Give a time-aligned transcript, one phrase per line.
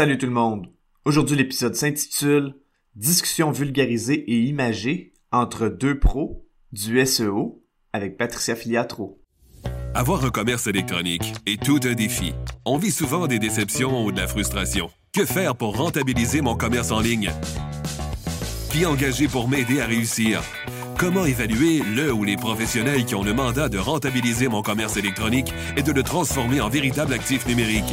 [0.00, 0.68] Salut tout le monde!
[1.04, 2.54] Aujourd'hui, l'épisode s'intitule
[2.96, 7.62] Discussion vulgarisée et imagée entre deux pros du SEO
[7.92, 9.20] avec Patricia Filiatro.
[9.94, 12.32] Avoir un commerce électronique est tout un défi.
[12.64, 14.88] On vit souvent des déceptions ou de la frustration.
[15.12, 17.30] Que faire pour rentabiliser mon commerce en ligne?
[18.70, 20.40] Qui engager pour m'aider à réussir?
[20.96, 25.52] Comment évaluer le ou les professionnels qui ont le mandat de rentabiliser mon commerce électronique
[25.76, 27.92] et de le transformer en véritable actif numérique?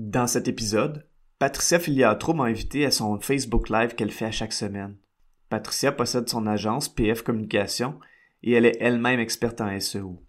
[0.00, 1.08] Dans cet épisode,
[1.40, 4.96] Patricia Filiatro m'a invité à son Facebook Live qu'elle fait à chaque semaine.
[5.48, 7.98] Patricia possède son agence PF Communication
[8.44, 10.24] et elle est elle-même experte en SEO.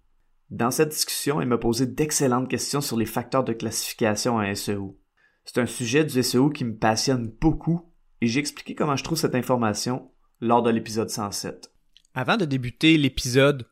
[0.49, 4.99] Dans cette discussion, elle m'a posé d'excellentes questions sur les facteurs de classification en SEO.
[5.45, 9.19] C'est un sujet du SEO qui me passionne beaucoup et j'ai expliqué comment je trouve
[9.19, 10.09] cette information
[10.41, 11.71] lors de l'épisode 107.
[12.15, 13.69] Avant de débuter l'épisode,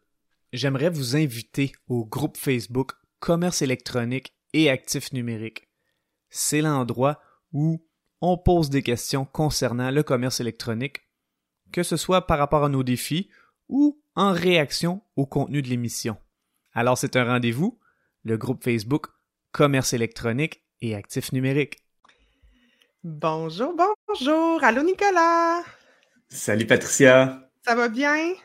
[0.53, 5.66] j'aimerais vous inviter au groupe Facebook Commerce électronique et actifs numériques.
[6.39, 7.19] C'est l'endroit
[7.51, 7.83] où
[8.21, 11.01] on pose des questions concernant le commerce électronique,
[11.71, 13.27] que ce soit par rapport à nos défis
[13.69, 16.15] ou en réaction au contenu de l'émission.
[16.73, 17.79] Alors c'est un rendez-vous,
[18.23, 19.07] le groupe Facebook
[19.51, 21.79] Commerce électronique et actifs numériques.
[23.03, 23.75] Bonjour,
[24.07, 24.63] bonjour.
[24.63, 25.63] Allô, Nicolas.
[26.29, 27.49] Salut, Patricia.
[27.65, 28.35] Ça va bien?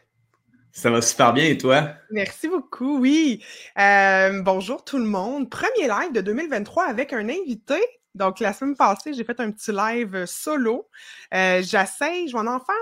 [0.72, 1.90] Ça va super bien et toi?
[2.10, 3.44] Merci beaucoup, oui.
[3.78, 5.50] Euh, bonjour tout le monde.
[5.50, 7.78] Premier live de 2023 avec un invité.
[8.14, 10.88] Donc, la semaine passée, j'ai fait un petit live solo.
[11.34, 12.74] Euh, J'essaie, je vais en faire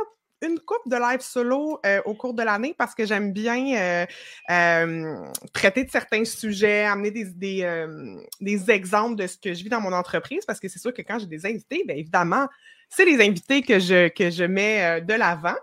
[0.43, 4.07] une coupe de live solo euh, au cours de l'année parce que j'aime bien euh,
[4.51, 9.63] euh, traiter de certains sujets, amener des, des, euh, des, exemples de ce que je
[9.63, 12.49] vis dans mon entreprise parce que c'est sûr que quand j'ai des invités, bien évidemment,
[12.91, 15.55] c'est les invités que je, que je mets euh, de l'avant,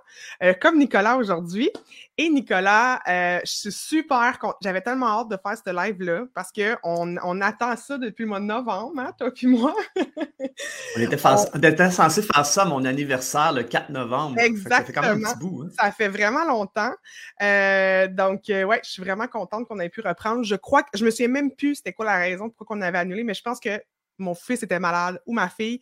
[0.42, 1.70] euh, comme Nicolas aujourd'hui.
[2.18, 4.58] Et Nicolas, euh, je suis super contente.
[4.64, 8.40] J'avais tellement hâte de faire ce live-là parce qu'on on attend ça depuis le mois
[8.40, 9.76] de novembre, hein, toi puis moi.
[9.98, 11.62] on, était on...
[11.62, 14.40] était censé faire ça à mon anniversaire le 4 novembre.
[14.40, 14.78] Exactement.
[14.78, 15.70] Ça fait, quand même un petit bout, hein.
[15.78, 16.94] ça fait vraiment longtemps.
[17.44, 20.44] Euh, donc, ouais, je suis vraiment contente qu'on ait pu reprendre.
[20.44, 22.98] Je crois que je me souviens même plus c'était quoi la raison pourquoi on avait
[22.98, 23.80] annulé, mais je pense que
[24.18, 25.80] mon fils était malade ou ma fille.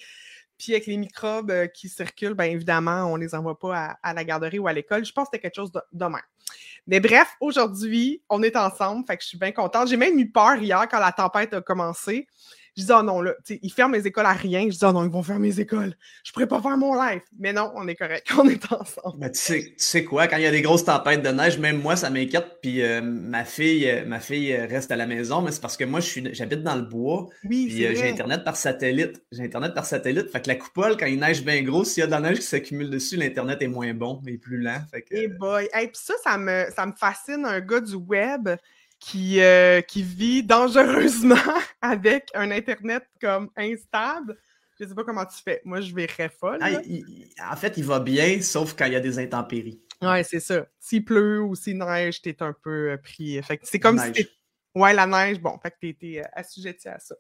[0.58, 4.14] Puis avec les microbes euh, qui circulent, bien évidemment, on ne les envoie pas à,
[4.14, 5.06] la garderie ou à l'école.
[5.06, 6.06] Je pense que c'était quelque chose de, de.
[6.88, 9.88] Mais bref, aujourd'hui, on est ensemble, fait que je suis bien contente.
[9.88, 12.28] J'ai même eu peur hier quand la tempête a commencé.
[12.78, 14.64] Je dis, oh non, là, ils ferment les écoles à rien.
[14.64, 15.96] Je dis, oh non, ils vont fermer les écoles.
[16.26, 17.22] Je pourrais pas faire mon live.
[17.40, 18.28] Mais non, on est correct.
[18.38, 19.18] On est ensemble.
[19.18, 21.58] Mais tu sais, tu sais quoi, quand il y a des grosses tempêtes de neige,
[21.58, 22.60] même moi, ça m'inquiète.
[22.62, 25.86] Puis euh, ma fille, euh, ma fille reste à la maison, mais c'est parce que
[25.86, 27.28] moi, j'habite dans le bois.
[27.46, 29.24] Oui, puis euh, j'ai Internet par satellite.
[29.32, 30.30] J'ai Internet par satellite.
[30.30, 32.40] Fait que la coupole, quand il neige bien gros, s'il y a de la neige
[32.40, 34.82] qui s'accumule dessus, l'Internet est moins bon et plus lent.
[34.92, 35.16] Fait que...
[35.16, 35.70] Hey boy.
[35.74, 38.50] Hey, puis ça, ça me, ça me fascine, un gars du web
[39.00, 41.36] qui, euh, qui vit dangereusement
[41.82, 44.38] avec un Internet comme instable.
[44.80, 45.62] Je sais pas comment tu fais.
[45.64, 46.60] Moi, je verrais folle.
[46.62, 49.82] Ah, il, en fait, il va bien, sauf quand il y a des intempéries.
[50.02, 50.66] Ouais, c'est ça.
[50.80, 53.42] S'il pleut ou s'il neige, t'es un peu euh, pris.
[53.42, 54.16] Fait c'est comme neige.
[54.16, 54.28] si
[54.76, 57.16] Ouais, la neige, bon, fait que tu été euh, assujetti à ça.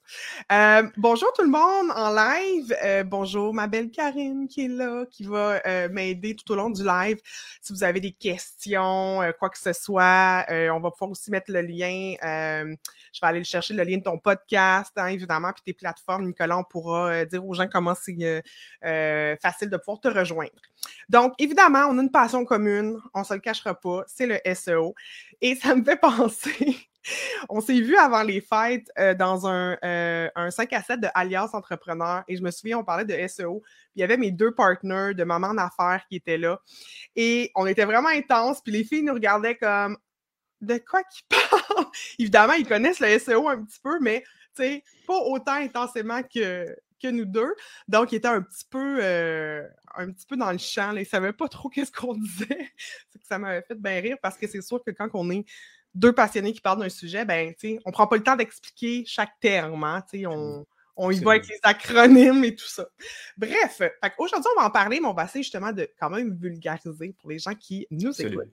[0.51, 2.75] Euh, bonjour tout le monde en live.
[2.83, 6.69] Euh, bonjour ma belle Karine qui est là, qui va euh, m'aider tout au long
[6.69, 7.17] du live.
[7.61, 11.49] Si vous avez des questions, euh, quoi que ce soit, on va pouvoir aussi mettre
[11.49, 12.16] le lien.
[12.21, 16.25] je vais aller chercher le lien de ton podcast, hein, évidemment, puis tes plateformes.
[16.25, 18.43] Nicolas, on pourra dire aux gens comment c'est
[19.41, 20.51] facile de pouvoir te rejoindre.
[21.07, 24.93] Donc, évidemment, on a une passion commune, on se le cachera pas, c'est le SEO.
[25.39, 26.89] Et ça me fait penser
[27.49, 31.07] on s'est vu avant les fêtes euh, dans un, euh, un 5 à 7 de
[31.13, 33.61] Alliance Entrepreneur et je me souviens, on parlait de SEO.
[33.61, 36.59] Puis il y avait mes deux partenaires de Maman en affaires qui étaient là
[37.16, 38.61] et on était vraiment intense.
[38.61, 39.97] Puis les filles nous regardaient comme
[40.61, 41.85] de quoi qu'ils parlent.
[42.19, 44.23] Évidemment, ils connaissent le SEO un petit peu, mais
[45.07, 46.66] pas autant intensément que,
[47.02, 47.53] que nous deux.
[47.87, 50.91] Donc, ils étaient un petit peu, euh, un petit peu dans le champ.
[50.91, 51.02] Là.
[51.02, 52.72] Ils ne savaient pas trop qu'est-ce qu'on disait.
[53.13, 55.46] que ça m'avait fait bien rire parce que c'est sûr que quand on est
[55.95, 59.03] deux passionnés qui parlent d'un sujet, ben, tu sais, on prend pas le temps d'expliquer
[59.07, 60.65] chaque terme, hein, tu sais, on,
[60.97, 62.85] on y va avec les acronymes et tout ça.
[63.37, 63.81] Bref,
[64.17, 67.29] aujourd'hui, on va en parler, mais on va essayer justement de quand même vulgariser pour
[67.29, 68.51] les gens qui nous écoutent.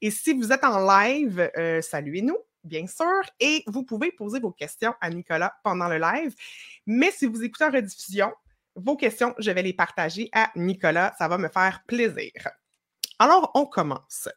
[0.00, 4.50] Et si vous êtes en live, euh, saluez-nous, bien sûr, et vous pouvez poser vos
[4.50, 6.34] questions à Nicolas pendant le live.
[6.86, 8.32] Mais si vous écoutez en rediffusion,
[8.74, 11.14] vos questions, je vais les partager à Nicolas.
[11.18, 12.32] Ça va me faire plaisir.
[13.18, 14.28] Alors, on commence.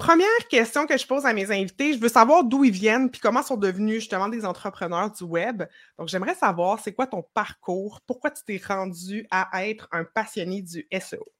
[0.00, 3.20] Première question que je pose à mes invités, je veux savoir d'où ils viennent puis
[3.20, 5.64] comment sont devenus justement des entrepreneurs du web.
[5.98, 8.00] Donc, j'aimerais savoir, c'est quoi ton parcours?
[8.06, 11.30] Pourquoi tu t'es rendu à être un passionné du SEO?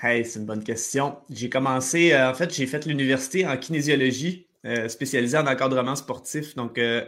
[0.00, 1.16] Hey, c'est une bonne question.
[1.30, 6.54] J'ai commencé, euh, en fait, j'ai fait l'université en kinésiologie, euh, spécialisée en encadrement sportif.
[6.54, 7.04] Donc, euh,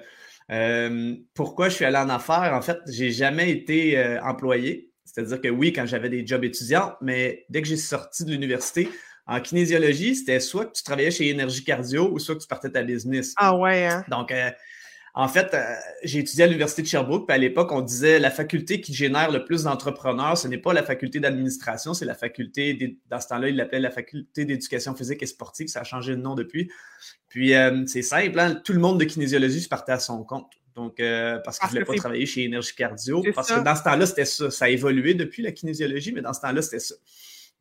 [1.35, 2.55] pourquoi je suis allé en affaires?
[2.55, 4.91] En fait, j'ai jamais été employé.
[5.05, 8.89] C'est-à-dire que oui, quand j'avais des jobs étudiants, mais dès que j'ai sorti de l'université,
[9.26, 12.71] en kinésiologie, c'était soit que tu travaillais chez Énergie Cardio ou soit que tu partais
[12.71, 13.32] ta business.
[13.37, 14.05] Ah ouais, hein?
[14.11, 14.50] Donc, euh,
[15.15, 15.62] en fait, euh,
[16.03, 19.31] j'ai étudié à l'Université de Sherbrooke, puis à l'époque, on disait la faculté qui génère
[19.31, 23.49] le plus d'entrepreneurs, ce n'est pas la faculté d'administration, c'est la faculté, dans ce temps-là,
[23.49, 26.70] il l'appelait la faculté d'éducation physique et sportive, ça a changé de nom depuis.
[27.29, 30.50] Puis, euh, c'est simple, hein, tout le monde de kinésiologie se partait à son compte.
[30.75, 30.97] Donc,
[31.44, 33.23] parce qu'il ne voulait pas travailler chez Énergie Cardio.
[33.32, 34.50] Parce que dans ce temps-là, c'était ça.
[34.50, 36.97] Ça a évolué depuis la kinésiologie, mais dans ce temps-là, c'était ça.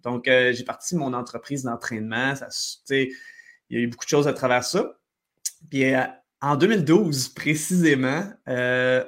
[0.03, 2.33] Donc, euh, j'ai parti de mon entreprise d'entraînement.
[2.89, 3.09] il
[3.69, 4.97] y a eu beaucoup de choses à travers ça.
[5.69, 6.03] Puis euh,
[6.41, 9.03] en 2012, précisément, euh,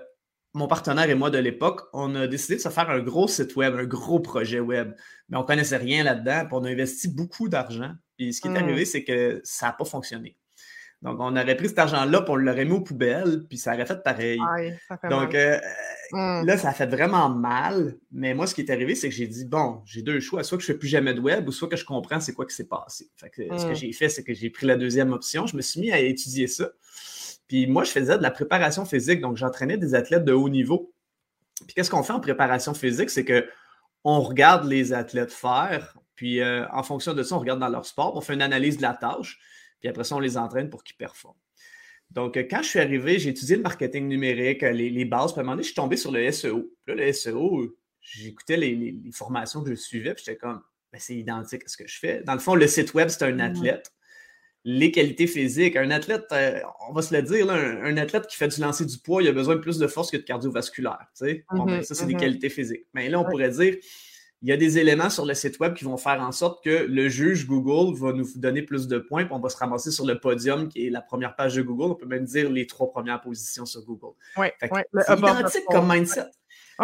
[0.54, 3.56] mon partenaire et moi de l'époque, on a décidé de se faire un gros site
[3.58, 4.94] web, un gros projet web.
[5.28, 7.92] Mais on ne connaissait rien là-dedans, puis on a investi beaucoup d'argent.
[8.18, 8.58] Puis ce qui est hmm.
[8.58, 10.38] arrivé, c'est que ça n'a pas fonctionné.
[11.02, 13.86] Donc, on aurait pris cet argent-là, pour on l'aurait mis aux poubelles, puis ça aurait
[13.86, 14.40] fait pareil.
[15.10, 15.60] Donc, euh,
[16.12, 16.46] mmh.
[16.46, 17.98] là, ça a fait vraiment mal.
[18.12, 20.44] Mais moi, ce qui est arrivé, c'est que j'ai dit, bon, j'ai deux choix.
[20.44, 22.34] Soit que je ne fais plus jamais de web, ou soit que je comprends c'est
[22.34, 23.10] quoi qui s'est passé.
[23.18, 23.76] Ce que mmh.
[23.76, 25.48] j'ai fait, c'est que j'ai pris la deuxième option.
[25.48, 26.70] Je me suis mis à étudier ça.
[27.48, 29.22] Puis moi, je faisais de la préparation physique.
[29.22, 30.92] Donc, j'entraînais des athlètes de haut niveau.
[31.66, 33.10] Puis qu'est-ce qu'on fait en préparation physique?
[33.10, 33.48] C'est que
[34.04, 37.86] on regarde les athlètes faire, puis euh, en fonction de ça, on regarde dans leur
[37.86, 39.40] sport, on fait une analyse de la tâche.
[39.80, 41.36] Puis après ça, on les entraîne pour qu'ils performent.
[42.16, 45.34] Donc, euh, quand je suis arrivé, j'ai étudié le marketing numérique, euh, les, bases.
[45.34, 46.72] Puis à un moment donné, je suis tombé sur le SEO.
[46.86, 50.62] Puis là, le SEO, j'écoutais les, formations que je suivais, puis j'étais comme,
[50.94, 52.24] ben, c'est identique à ce que je fais.
[52.24, 53.92] Dans le fond, le site web, c'est un athlète.
[54.64, 56.60] Les qualités physiques, un athlète, euh,
[56.90, 59.32] on va se le dire, un, athlète qui fait du lancer du poids, il a
[59.32, 61.06] besoin de plus de force que de cardiovasculaire.
[61.22, 62.20] Ben, mm-hmm, ça, c'est des mm-hmm.
[62.20, 62.86] qualités physiques.
[62.94, 63.76] Mais là, on pourrait dire,
[64.46, 66.86] il y a des éléments sur le site web qui vont faire en sorte que
[66.88, 70.06] le juge Google va nous donner plus de points, puis on va se ramasser sur
[70.06, 71.94] le podium qui est la première page de Google.
[71.94, 74.14] On peut même dire les trois premières positions sur Google.
[74.38, 76.28] Ouais, c'est identique comme mindset.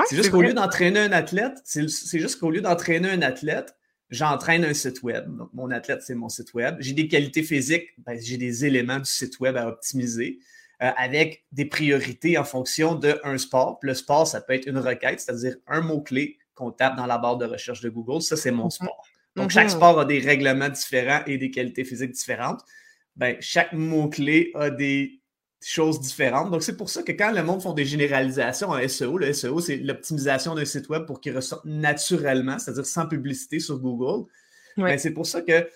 [0.07, 1.87] c'est juste qu'au lieu d'entraîner un athlète, c'est
[2.17, 3.75] juste qu'au lieu d'entraîner un athlète,
[4.09, 5.27] j'entraîne un site web.
[5.37, 6.77] Donc, mon athlète, c'est mon site web.
[6.79, 10.39] J'ai des qualités physiques, ben, j'ai des éléments du site web à optimiser.
[10.81, 13.77] Euh, avec des priorités en fonction d'un sport.
[13.83, 17.37] le sport, ça peut être une requête, c'est-à-dire un mot-clé qu'on tape dans la barre
[17.37, 18.21] de recherche de Google.
[18.21, 18.71] Ça, c'est mon mhm.
[18.71, 19.03] sport.
[19.35, 22.61] Donc, chaque sport a des règlements différents et des qualités physiques différentes.
[23.15, 25.21] Ben, chaque mot-clé a des
[25.61, 26.51] choses différentes.
[26.51, 29.61] Donc, c'est pour ça que quand le monde font des généralisations en SEO, le SEO,
[29.61, 34.27] c'est l'optimisation d'un site web pour qu'il ressorte naturellement, c'est-à-dire sans publicité sur Google.
[34.77, 35.69] Ben, c'est pour ça que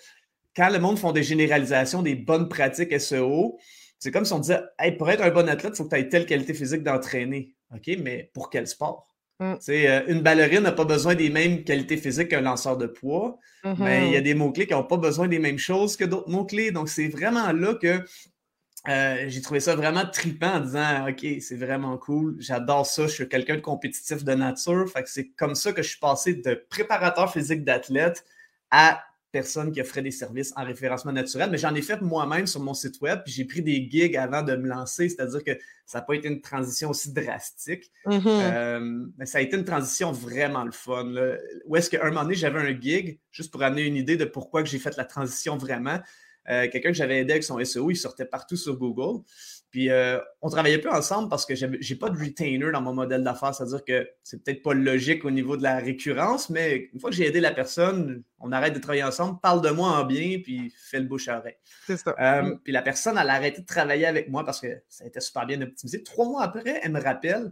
[0.55, 3.57] quand le monde font des généralisations, des bonnes pratiques SEO,
[3.99, 4.61] c'est comme si on disait
[4.97, 7.53] pour être un bon athlète, il faut que tu aies telle qualité physique d'entraîner.
[7.73, 9.07] OK, mais pour quel sport?
[9.39, 9.55] Mm.
[9.69, 14.07] Euh, une ballerine n'a pas besoin des mêmes qualités physiques qu'un lanceur de poids, mais
[14.07, 14.23] il y a mm-hmm.
[14.23, 16.71] des mots-clés qui n'ont pas besoin des mêmes choses que d'autres mots-clés.
[16.71, 18.01] Donc, c'est vraiment là que
[18.87, 23.13] euh, j'ai trouvé ça vraiment trippant en disant OK, c'est vraiment cool, j'adore ça, je
[23.13, 24.87] suis quelqu'un de compétitif de nature.
[24.89, 28.23] Fait que c'est comme ça que je suis passé de préparateur physique d'athlète
[28.69, 29.03] à
[29.35, 32.73] personne qui offrait des services en référencement naturel, mais j'en ai fait moi-même sur mon
[32.73, 35.51] site web, puis j'ai pris des gigs avant de me lancer, c'est-à-dire que
[35.85, 38.21] ça n'a pas été une transition aussi drastique, mm-hmm.
[38.25, 41.03] euh, mais ça a été une transition vraiment le fun.
[41.03, 41.35] Là.
[41.65, 44.23] Où est-ce qu'à un moment donné, j'avais un gig, juste pour amener une idée de
[44.23, 45.99] pourquoi j'ai fait la transition vraiment.
[46.49, 49.23] Euh, quelqu'un que j'avais aidé avec son SEO, il sortait partout sur Google.
[49.75, 53.23] Puis euh, on travaillait plus ensemble parce que j'ai pas de retainer dans mon modèle
[53.23, 57.09] d'affaires, c'est-à-dire que c'est peut-être pas logique au niveau de la récurrence, mais une fois
[57.09, 60.39] que j'ai aidé la personne, on arrête de travailler ensemble, parle de moi en bien,
[60.41, 61.57] puis fais le bouche à oreille.
[61.87, 62.15] C'est ça.
[62.17, 62.59] Euh, mm.
[62.63, 65.19] Puis la personne, elle a arrêté de travailler avec moi parce que ça a été
[65.19, 66.03] super bien optimisé.
[66.03, 67.51] Trois mois après, elle me rappelle,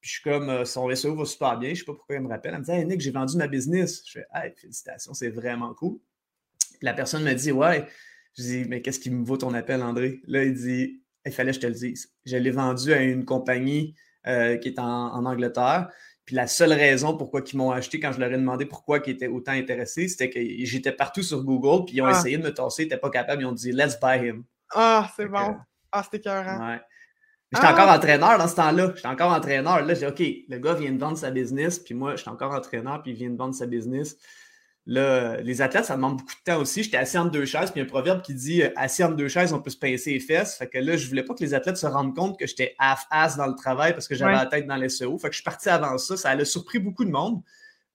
[0.00, 2.28] puis je suis comme, son SEO va super bien, je sais pas pourquoi elle me
[2.28, 2.54] rappelle.
[2.54, 4.02] Elle me dit, hey Nick, j'ai vendu ma business.
[4.06, 5.98] Je fais, hey, félicitations, c'est vraiment cool.
[6.70, 7.86] Puis la personne me dit, ouais,
[8.36, 10.20] je dis, mais qu'est-ce qui me vaut ton appel, André?
[10.26, 12.12] Là, il dit, il fallait que je te le dise.
[12.24, 13.94] Je l'ai vendu à une compagnie
[14.26, 15.88] euh, qui est en, Angleterre.
[16.24, 19.10] Puis la seule raison pourquoi ils m'ont acheté quand je leur ai demandé pourquoi ils
[19.10, 22.12] étaient autant intéressés, c'était que j'étais partout sur Google, puis ils ont ah.
[22.12, 24.44] essayé de me tasser, ils n'étaient pas capables, ils ont dit Let's buy him.
[24.72, 25.56] Ah, c'est bon.
[25.90, 26.68] ah, c'était écœurant.
[26.68, 26.80] Ouais.
[27.52, 27.72] J'étais ah.
[27.72, 28.92] encore entraîneur dans ce temps-là.
[28.94, 29.84] J'étais encore entraîneur.
[29.84, 33.02] Là, j'ai OK, le gars vient de vendre sa business, puis moi, j'étais encore entraîneur,
[33.02, 34.16] puis il vient de vendre sa business
[34.92, 36.82] Là, les athlètes, ça demande beaucoup de temps aussi.
[36.82, 39.04] J'étais assis entre deux chaises, puis il y a un proverbe qui dit euh, assis
[39.04, 40.56] entre deux chaises, on peut se pincer les fesses.
[40.56, 43.36] Fait que là, je voulais pas que les athlètes se rendent compte que j'étais half-ass
[43.36, 45.16] dans le travail parce que j'avais la tête dans les SEO.
[45.18, 46.16] Fait que je suis parti avant ça.
[46.16, 47.40] Ça a surpris beaucoup de monde,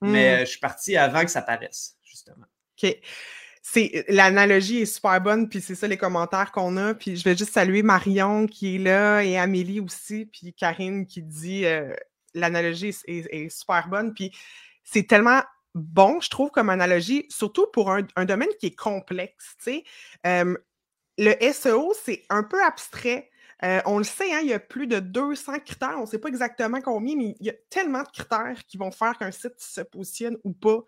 [0.00, 0.40] mais hmm.
[0.40, 2.46] je suis parti avant que ça paraisse, justement.
[2.82, 2.96] OK
[3.68, 6.94] c'est l'analogie est super bonne, puis c'est ça les commentaires qu'on a.
[6.94, 11.20] Puis je vais juste saluer Marion qui est là et Amélie aussi, puis Karine qui
[11.20, 11.92] dit euh,
[12.32, 14.14] l'analogie est, super bonne.
[14.14, 14.30] Puis
[14.84, 15.42] c'est tellement
[15.76, 19.56] bon, je trouve, comme analogie, surtout pour un, domaine qui est complexe.
[21.18, 23.30] Le SEO, c'est un peu abstrait.
[23.64, 25.94] Euh, on le sait, hein, il y a plus de 200 critères.
[25.96, 28.90] On ne sait pas exactement combien, mais il y a tellement de critères qui vont
[28.90, 30.80] faire qu'un site se positionne ou pas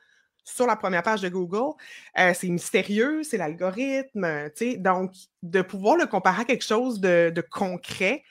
[0.44, 1.74] sur la première page de Google.
[2.18, 8.22] Euh, c'est mystérieux, c'est l'algorithme, donc de pouvoir le comparer à quelque chose de, concret.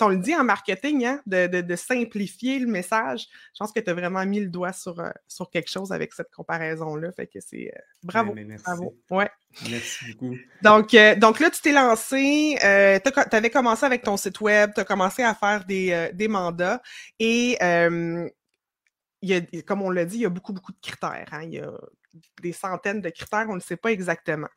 [0.00, 3.26] On le dit en marketing, hein, de, simplifier le message.
[3.54, 6.12] Je pense que tu as vraiment mis le doigt sur, euh, sur quelque chose avec
[6.12, 7.12] cette comparaison-là.
[7.12, 8.32] Fait que c'est euh, bravo.
[8.34, 8.64] Ben, merci.
[8.64, 8.96] bravo.
[9.10, 9.30] Ouais.
[9.70, 10.36] Merci beaucoup.
[10.62, 14.84] Donc, donc là, tu t'es lancé, tu avais commencé avec ton site web, tu as
[14.84, 16.82] commencé à faire des, des mandats
[17.18, 17.56] et
[19.66, 21.28] comme on l'a dit, il y a beaucoup, beaucoup de critères.
[21.32, 21.42] Hein.
[21.44, 21.70] Il y a
[22.42, 24.48] des centaines de critères, on ne sait pas exactement.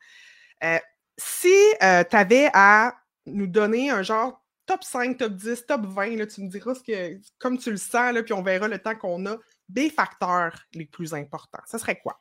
[0.64, 0.78] Euh,
[1.18, 2.94] si euh, tu avais à
[3.26, 6.82] nous donner un genre top 5, top 10, top 20, là, tu me diras ce
[6.82, 9.36] que, comme tu le sens, là, puis on verra le temps qu'on a,
[9.68, 11.62] des facteurs les plus importants.
[11.70, 12.20] Ce serait quoi?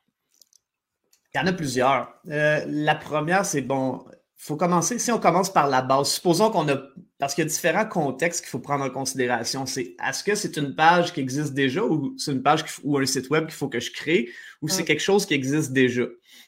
[1.34, 2.14] Il y en a plusieurs.
[2.30, 4.06] Euh, la première, c'est bon,
[4.44, 6.76] faut commencer, si on commence par la base, supposons qu'on a,
[7.20, 9.68] parce qu'il y a différents contextes qu'il faut prendre en considération.
[9.68, 13.06] C'est est-ce que c'est une page qui existe déjà ou c'est une page ou un
[13.06, 14.30] site web qu'il faut que je crée
[14.64, 16.06] ou c'est quelque chose qui existe déjà?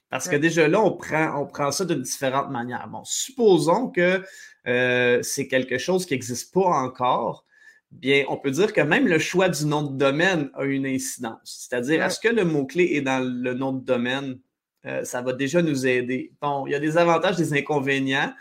[0.09, 2.87] Parce que déjà là, on prend, on prend ça de différentes manières.
[2.87, 4.23] Bon, supposons que
[4.67, 7.45] euh, c'est quelque chose qui n'existe pas encore.
[7.91, 11.67] Bien, on peut dire que même le choix du nom de domaine a une incidence.
[11.67, 14.39] C'est-à-dire, est-ce que le mot-clé est dans le nom de domaine?
[14.85, 16.33] Euh, ça va déjà nous aider.
[16.41, 18.33] Bon, il y a des avantages, des inconvénients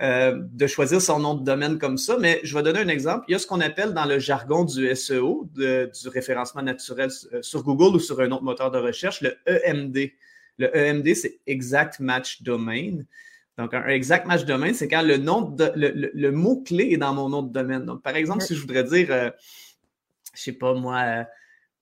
[0.00, 3.24] euh, de choisir son nom de domaine comme ça, mais je vais donner un exemple.
[3.28, 7.10] Il y a ce qu'on appelle dans le jargon du SEO, du référencement naturel
[7.42, 10.10] sur Google ou sur un autre moteur de recherche, le EMD.
[10.58, 13.02] Le EMD, c'est Exact Match Domain.
[13.60, 17.28] Donc, un exact match domain, c'est quand le nom de, le, mot-clé est dans mon
[17.28, 17.84] nom de domaine.
[17.84, 19.30] Donc, par exemple, si je voudrais dire, je
[20.34, 21.26] je sais pas moi,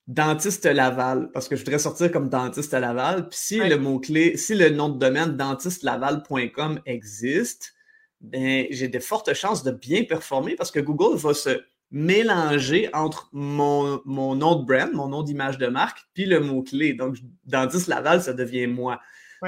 [0.09, 3.29] dentiste Laval, parce que je voudrais sortir comme dentiste Laval.
[3.29, 7.75] Puis si le mot-clé, si le nom de domaine dentistelaval.com existe,
[8.21, 13.29] ben, j'ai de fortes chances de bien performer parce que Google va se mélanger entre
[13.33, 16.95] mon, mon nom de brand, mon nom d'image de marque, puis le mot-clé.
[16.95, 19.01] Donc, dentiste Laval, ça devient moi.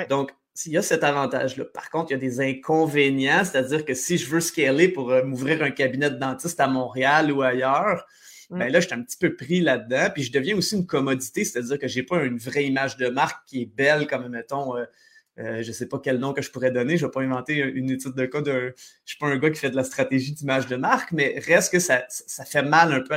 [0.09, 0.33] Donc,
[0.67, 1.65] il y a cet avantage-là.
[1.65, 5.23] Par contre, il y a des inconvénients, c'est-à-dire que si je veux scaler pour euh,
[5.23, 8.07] m'ouvrir un cabinet de dentiste à Montréal ou ailleurs,
[8.51, 8.73] ben mm.
[8.73, 10.09] là, je suis un petit peu pris là-dedans.
[10.13, 13.47] Puis je deviens aussi une commodité, c'est-à-dire que j'ai pas une vraie image de marque
[13.47, 14.85] qui est belle, comme mettons, euh,
[15.39, 16.97] euh, je ne sais pas quel nom que je pourrais donner.
[16.97, 18.53] Je ne vais pas inventer une étude de cas d'un.
[18.53, 18.73] Je ne
[19.05, 21.79] suis pas un gars qui fait de la stratégie d'image de marque, mais reste que
[21.79, 23.15] ça, ça fait mal un peu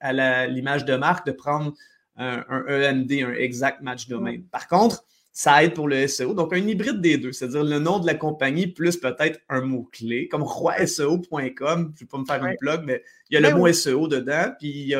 [0.00, 1.74] à l'image de marque de prendre
[2.16, 4.38] un, un, EMD, un exact match domain.
[4.50, 5.04] Par contre,
[5.36, 6.32] ça aide pour le SEO.
[6.32, 10.28] Donc, un hybride des deux, c'est-à-dire le nom de la compagnie plus peut-être un mot-clé,
[10.28, 11.28] comme roiseo.com.
[11.28, 13.72] Je ne vais pas me faire une plug, mais il y a le ben mot
[13.72, 14.94] SEO dedans, puis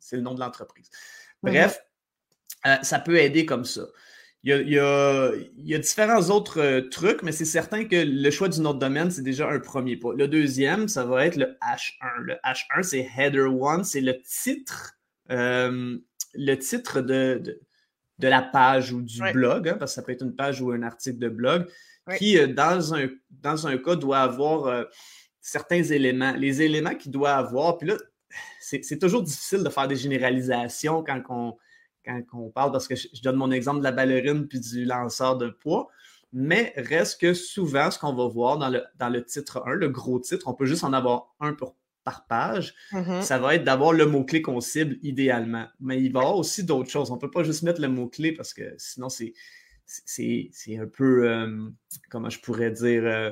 [0.00, 0.90] c'est le nom de l'entreprise.
[1.44, 1.80] Bref,
[2.66, 3.82] euh, ça peut aider comme ça.
[4.42, 8.74] Il y, a, différents autres euh, trucs, mais c'est certain que le choix du nom
[8.74, 10.12] de domaine, c'est déjà un premier pas.
[10.12, 12.22] Le deuxième, ça va être le H1.
[12.22, 14.98] Le H1, c'est Header 1, c'est le titre,
[15.30, 15.98] euh,
[16.34, 17.60] le titre de de
[18.26, 20.82] la page ou du blog, hein, parce que ça peut être une page ou un
[20.82, 21.68] article de blog,
[22.16, 24.84] qui, euh, dans, un, dans un cas, doit avoir euh,
[25.40, 26.32] certains éléments.
[26.32, 27.96] Les éléments qu'il doit avoir, puis là,
[28.60, 31.56] c'est toujours difficile de faire des généralisations quand on,
[32.04, 35.36] quand on parle, parce que je, donne mon exemple de la ballerine puis du lanceur
[35.36, 35.88] de poids,
[36.32, 39.88] mais reste que souvent, ce qu'on va voir dans le, dans le titre 1, le
[39.88, 41.76] gros titre, on peut juste en avoir un pour
[42.08, 43.20] par page, mm-hmm.
[43.20, 45.66] ça va être d'avoir le mot-clé qu'on cible idéalement.
[45.78, 47.10] Mais il va y avoir aussi d'autres choses.
[47.10, 49.34] On ne peut pas juste mettre le mot-clé parce que sinon, c'est,
[49.84, 51.68] c'est, un peu, euh,
[52.10, 53.30] comment je pourrais dire, euh,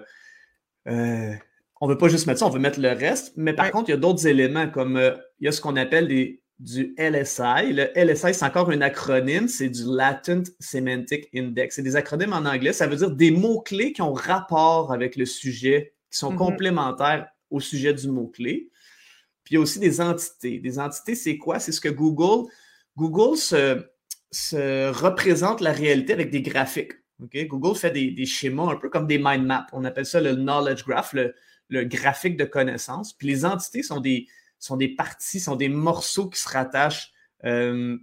[0.88, 1.32] euh,
[1.80, 3.32] on ne veut pas juste mettre ça, on veut mettre le reste.
[3.36, 5.00] Mais par contre, il y a d'autres éléments comme
[5.40, 7.72] il y a ce qu'on appelle des, du LSI.
[7.72, 11.76] Le LSI, c'est encore un acronyme, c'est du Latent Semantic Index.
[11.76, 12.74] C'est des acronymes en anglais.
[12.74, 16.36] Ça veut dire des mots-clés qui ont rapport avec le sujet, qui sont mm-hmm.
[16.36, 18.70] complémentaires au sujet du mot-clé.
[19.44, 20.58] Puis il y a aussi des entités.
[20.58, 21.58] Des entités, c'est quoi?
[21.60, 22.50] C'est ce que Google,
[22.96, 23.84] Google se,
[24.90, 26.92] représente la réalité avec des graphiques.
[27.20, 29.66] Google fait des, schémas un peu comme des mind maps.
[29.72, 31.32] On appelle ça le knowledge graph, le,
[31.84, 33.12] graphique de connaissance.
[33.12, 34.26] Puis les entités sont des,
[34.96, 37.12] parties, sont des morceaux qui se rattachent
[37.44, 37.96] euh,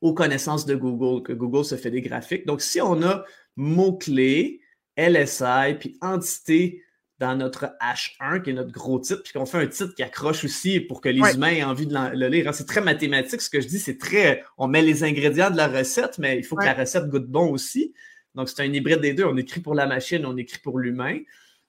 [0.00, 2.46] aux connaissances de Google, que Google se fait des graphiques.
[2.46, 3.24] Donc, si on a
[3.56, 4.60] mots-clés,
[4.96, 6.82] LSI, puis entité
[7.18, 10.44] dans notre H1, qui est notre gros titre, puis qu'on fait un titre qui accroche
[10.44, 12.54] aussi pour que les humains aient envie de le lire.
[12.54, 14.44] C'est très mathématique, ce que je dis, c'est très...
[14.56, 17.50] On met les ingrédients de la recette, mais il faut que la recette goûte bon
[17.50, 17.92] aussi.
[18.34, 19.24] Donc, c'est un hybride des deux.
[19.24, 21.18] On écrit pour la machine, on écrit pour l'humain.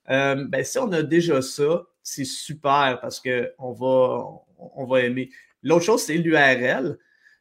[0.09, 4.25] Euh, ben, si on a déjà ça, c'est super parce qu'on va,
[4.57, 5.29] on va aimer.
[5.63, 6.97] L'autre chose, c'est l'URL.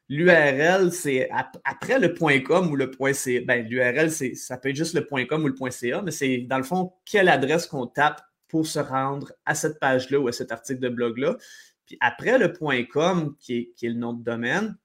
[0.09, 1.29] L'URL, c'est
[1.63, 3.41] après le .com ou le .ca.
[3.45, 6.63] Ben, l'URL, ça peut être juste le .com ou le .ca, mais c'est dans le
[6.63, 10.79] fond quelle adresse qu'on tape pour se rendre à cette page-là ou à cet article
[10.79, 11.37] de blog-là.
[11.85, 12.49] Puis après le
[12.85, 14.75] .com, qui est, qui est le nom de domaine,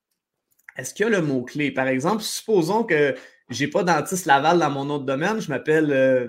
[0.76, 1.70] est-ce qu'il y a le mot-clé?
[1.70, 3.14] Par exemple, supposons que
[3.48, 6.28] j'ai pas dentiste Laval dans mon nom de domaine, je m'appelle euh,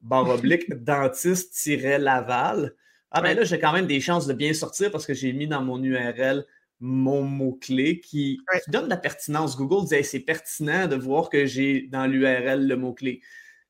[0.00, 2.74] barre oblique dentiste-laval.
[3.10, 5.46] Ah ben là, j'ai quand même des chances de bien sortir parce que j'ai mis
[5.46, 6.44] dans mon URL
[6.80, 9.56] mon mot-clé qui, donne de la pertinence.
[9.56, 13.20] Google dit c'est pertinent de voir que j'ai dans l'URL le mot-clé.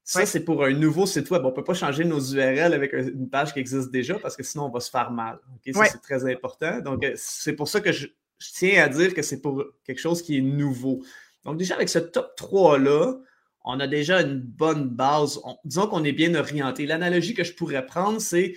[0.05, 1.45] Ça, c'est pour un nouveau site web.
[1.45, 4.43] On ne peut pas changer nos URL avec une page qui existe déjà parce que
[4.43, 5.39] sinon, on va se faire mal.
[5.71, 6.81] Ça, c'est très important.
[6.81, 8.07] Donc, euh, c'est pour ça que je,
[8.39, 11.03] tiens à dire que c'est pour quelque chose qui est nouveau.
[11.45, 13.19] Donc, déjà, avec ce top 3-là,
[13.65, 15.39] on a déjà une bonne base.
[15.65, 16.87] disons qu'on est bien orienté.
[16.87, 18.55] L'analogie que je pourrais prendre, c'est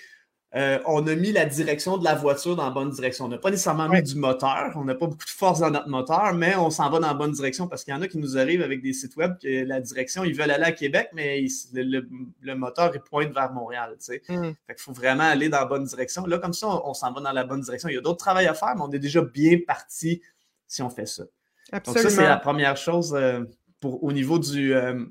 [0.54, 3.26] euh, on a mis la direction de la voiture dans la bonne direction.
[3.26, 5.88] On n'a pas nécessairement mis du moteur, on n'a pas beaucoup de force dans notre
[5.88, 8.18] moteur, mais on s'en va dans la bonne direction parce qu'il y en a qui
[8.18, 11.46] nous arrivent avec des sites web que la direction, ils veulent aller à Québec, mais
[11.74, 13.96] le, moteur il pointe vers Montréal.
[13.98, 14.22] Tu sais.
[14.28, 14.54] Mm.
[14.68, 16.26] Fait qu'il faut vraiment aller dans la bonne direction.
[16.26, 17.88] Là, comme ça, on, s'en va dans la bonne direction.
[17.88, 20.22] Il y a d'autres travail à faire, mais on est déjà bien parti
[20.68, 21.24] si on fait ça.
[21.72, 23.46] Donc, ça, c'est la première chose euh,
[23.80, 25.06] pour, au niveau du, euh,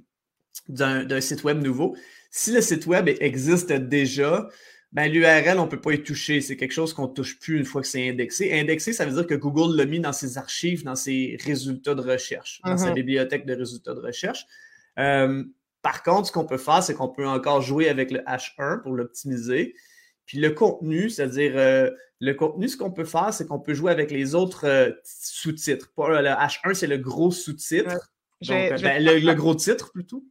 [0.68, 1.96] d'un site web nouveau.
[2.30, 4.48] Si le site web existe déjà,
[4.92, 6.40] ben, l'URL, on ne peut pas y toucher.
[6.40, 8.58] C'est quelque chose qu'on ne touche plus une fois que c'est indexé.
[8.58, 12.02] Indexé, ça veut dire que Google l'a mis dans ses archives, dans ses résultats de
[12.02, 12.94] recherche, dans sa mm-hmm.
[12.94, 14.46] bibliothèque de résultats de recherche.
[14.98, 15.44] Euh,
[15.82, 18.92] par contre, ce qu'on peut faire, c'est qu'on peut encore jouer avec le H1 pour
[18.92, 19.74] l'optimiser.
[20.26, 23.92] Puis le contenu, c'est-à-dire euh, le contenu, ce qu'on peut faire, c'est qu'on peut jouer
[23.92, 25.90] avec les autres euh, sous-titres.
[25.96, 28.12] Le H1, c'est le gros sous-titre.
[28.48, 30.24] Ben, le, gros titre plutôt.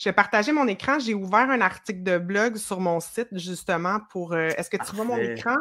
[0.00, 0.98] Je vais partager mon écran.
[0.98, 4.32] J'ai ouvert un article de blog sur mon site justement pour.
[4.32, 5.56] Euh, est-ce que tu vois mon écran?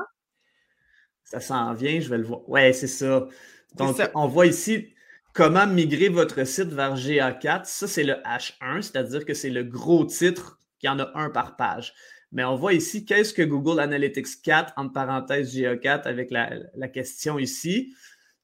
[1.26, 2.48] Ça s'en vient, je vais le voir.
[2.50, 3.28] Ouais, c'est ça.
[3.76, 4.94] Donc, on voit ici
[5.34, 7.66] comment migrer votre site vers GA4.
[7.66, 11.30] Ça, c'est le H1, c'est-à-dire que c'est le gros titre, qu'il y en a un
[11.30, 11.94] par page.
[12.32, 16.88] Mais on voit ici qu'est-ce que Google Analytics 4, entre parenthèses GA4, avec la, la
[16.88, 17.94] question ici?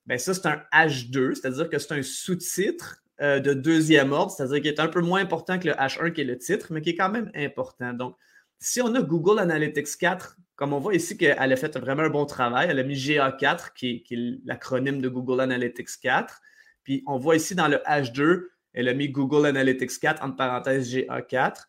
[0.06, 4.62] Bien, ça, c'est un H2, c'est-à-dire que c'est un sous-titre euh, de deuxième ordre, c'est-à-dire
[4.62, 6.92] qui est un peu moins important que le H1 qui est le titre, mais qui
[6.92, 7.94] est quand même important.
[7.94, 8.16] Donc,
[8.60, 12.10] si on a Google Analytics 4, comme on voit ici qu'elle a fait vraiment un
[12.10, 16.42] bon travail, elle a mis GA4, qui est, l'acronyme de Google Analytics 4.
[16.84, 20.94] Puis on voit ici dans le H2, elle a mis Google Analytics 4 entre parenthèses
[20.94, 21.66] GA4.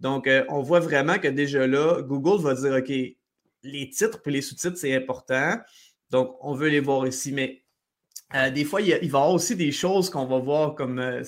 [0.00, 2.88] Donc, euh, on voit vraiment que déjà là, Google va dire, OK,
[3.62, 5.58] les titres puis les sous-titres, c'est important.
[6.10, 7.32] Donc, on veut les voir ici.
[7.32, 7.62] Mais
[8.34, 11.22] euh, des fois, il, va y avoir aussi des choses qu'on va voir comme euh,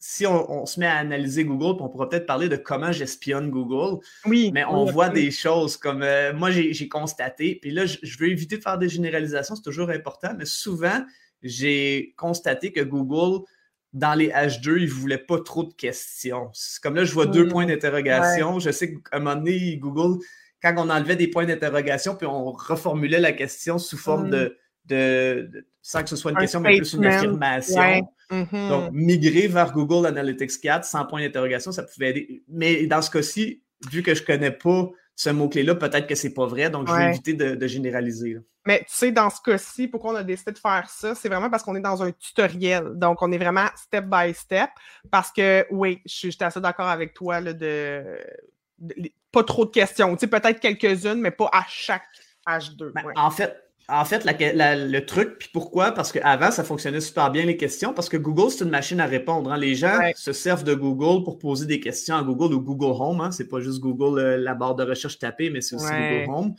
[0.00, 4.00] si on, se met à analyser Google, on pourra peut-être parler de comment j'espionne Google.
[4.24, 4.50] Oui.
[4.52, 8.56] Mais on voit des choses comme euh, moi, j'ai constaté, puis là, je, veux éviter
[8.56, 11.04] de faire des généralisations, c'est toujours important, mais souvent,
[11.42, 13.44] j'ai constaté que Google,
[13.92, 16.50] dans les H2, il ne voulait pas trop de questions.
[16.82, 18.58] Comme là, je vois deux points d'interrogation.
[18.60, 20.22] Je sais qu'à un moment donné, Google,
[20.62, 24.56] quand on enlevait des points d'interrogation, puis on reformulait la question sous forme de
[24.88, 28.08] de, sans que ce soit une question, mais plus une affirmation.
[28.30, 28.68] Mm-hmm.
[28.68, 32.42] Donc, migrer vers Google Analytics 4 sans point d'interrogation, ça pouvait aider.
[32.48, 36.32] Mais dans ce cas-ci, vu que je ne connais pas ce mot-clé-là, peut-être que c'est
[36.32, 38.38] pas vrai, donc je vais éviter de, généraliser.
[38.66, 41.48] Mais tu sais, dans ce cas-ci, pourquoi on a décidé de faire ça, c'est vraiment
[41.48, 42.90] parce qu'on est dans un tutoriel.
[42.94, 44.68] Donc, on est vraiment step by step.
[45.10, 48.04] Parce que, oui, je suis assez d'accord avec toi là, de,
[49.32, 50.14] pas trop de questions.
[50.14, 52.04] Tu sais, peut-être quelques-unes, mais pas à chaque
[52.46, 52.92] H2.
[52.92, 53.56] Ben, en fait,
[53.90, 55.92] en fait, le truc, puis pourquoi?
[55.92, 59.06] Parce qu'avant, ça fonctionnait super bien les questions, parce que Google, c'est une machine à
[59.06, 59.50] répondre.
[59.50, 59.56] Hein.
[59.56, 63.22] Les gens se servent de Google pour poser des questions à Google ou Google Home.
[63.22, 63.30] Hein.
[63.30, 66.54] C'est pas juste Google, euh, la barre de recherche tapée, mais c'est aussi Google Home.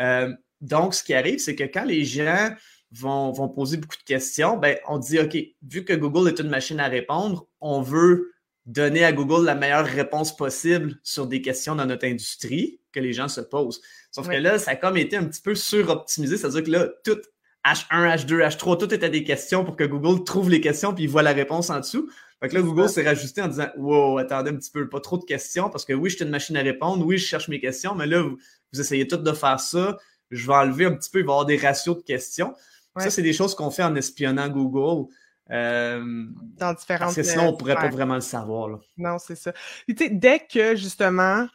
[0.00, 0.32] Euh,
[0.62, 2.50] donc, ce qui arrive, c'est que quand les gens
[2.90, 5.36] vont, vont, poser beaucoup de questions, ben, on dit, OK,
[5.68, 8.32] vu que Google est une machine à répondre, on veut
[8.64, 13.12] donner à Google la meilleure réponse possible sur des questions dans notre industrie que les
[13.12, 13.80] gens se posent.
[14.10, 17.18] Sauf que là, ça a comme été un petit peu suroptimisé, c'est-à-dire que là, tout
[17.64, 21.10] H1, H2, H3, tout était des questions pour que Google trouve les questions puis il
[21.10, 22.10] voit la réponse en dessous.
[22.40, 25.16] Fait que là, Google s'est rajusté en disant Wow, attendez un petit peu, pas trop
[25.16, 27.60] de questions, parce que oui, je suis une machine à répondre, oui, je cherche mes
[27.60, 28.36] questions, mais là, vous,
[28.80, 29.96] essayez tout de faire ça.
[30.32, 32.54] Je vais enlever un petit peu, il va y avoir des ratios de questions.
[32.96, 35.08] Ça, c'est des choses qu'on fait en espionnant Google.
[35.50, 36.26] Euh,
[36.58, 37.08] dans différentes.
[37.08, 38.68] Parce que sinon, on ne pourrait pas vraiment le savoir.
[38.68, 38.78] Là.
[38.96, 39.52] Non, c'est ça.
[39.88, 41.46] dès que justement,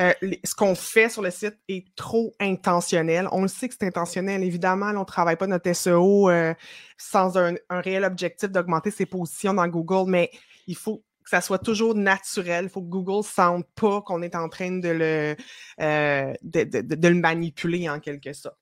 [0.00, 0.12] euh,
[0.44, 3.28] ce qu'on fait sur le site est trop intentionnel.
[3.32, 4.42] On le sait que c'est intentionnel.
[4.42, 6.52] Évidemment, on ne travaille pas notre SEO euh,
[6.98, 10.30] sans un, réel objectif d'augmenter ses positions dans Google, mais
[10.66, 12.66] il faut que ça soit toujours naturel.
[12.66, 15.36] Il faut que Google ne sente pas qu'on est en train de le,
[15.80, 18.56] euh, de, le manipuler en quelque sorte.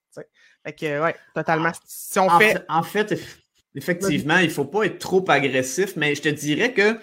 [0.65, 1.73] Fait que, ouais, totalement.
[1.85, 2.65] Si on en fait...
[2.69, 3.13] En fait,
[3.75, 6.97] effectivement, il ne faut pas être trop agressif, mais je te dirais que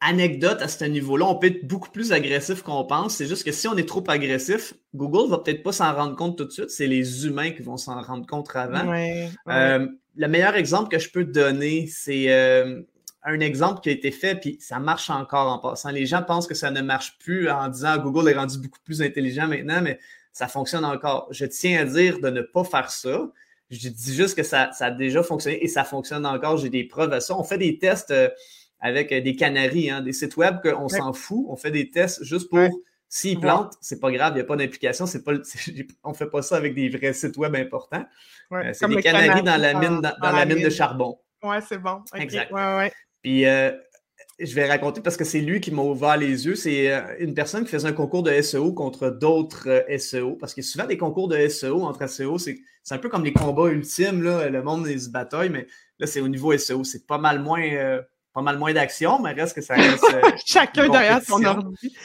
[0.00, 3.16] anecdote à ce niveau-là, on peut être beaucoup plus agressif qu'on pense.
[3.16, 6.36] C'est juste que si on est trop agressif, Google va peut-être pas s'en rendre compte
[6.36, 6.70] tout de suite.
[6.70, 8.92] C'est les humains qui vont s'en rendre compte avant.
[9.48, 12.82] Euh, le meilleur exemple que je peux te donner, c'est euh,
[13.22, 15.90] un exemple qui a été fait, puis ça marche encore en passant.
[15.90, 19.02] Les gens pensent que ça ne marche plus en disant Google est rendu beaucoup plus
[19.02, 19.98] intelligent maintenant, mais
[20.32, 21.26] ça fonctionne encore.
[21.30, 23.30] Je tiens à dire de ne pas faire ça.
[23.70, 26.58] Je dis juste que ça, a déjà fonctionné et ça fonctionne encore.
[26.58, 27.36] J'ai des preuves à ça.
[27.36, 28.10] On fait des tests.
[28.10, 28.28] Euh,
[28.80, 31.46] avec euh, des canaries, hein, des sites web qu'on s'en fout.
[31.48, 32.68] On fait des tests juste pour
[33.08, 35.06] s'ils plantent, c'est pas grave, il n'y a pas d'implication.
[35.06, 35.32] C'est pas,
[36.04, 38.04] on fait pas ça avec des vrais sites web importants.
[38.52, 41.18] Euh, c'est des canaries dans la mine, dans, la, mine, de charbon.
[41.42, 42.02] Ouais, c'est bon.
[42.14, 42.52] Exact.
[43.22, 43.72] Puis euh,
[44.38, 46.54] je vais raconter parce que c'est lui qui m'a ouvert les yeux.
[46.54, 50.36] C'est une personne qui faisait un concours de SEO contre d'autres SEO.
[50.36, 52.38] Parce qu'il y a souvent des concours de SEO entre SEO.
[52.38, 52.58] C'est
[52.90, 55.66] un peu comme les combats ultimes, là, le monde des batailles, mais
[55.98, 56.84] là, c'est au niveau SEO.
[56.84, 58.00] C'est pas mal moins
[58.36, 60.04] pas mal moins d'action, mais reste que ça reste.
[60.12, 61.96] Euh, Chacun derrière son ordi.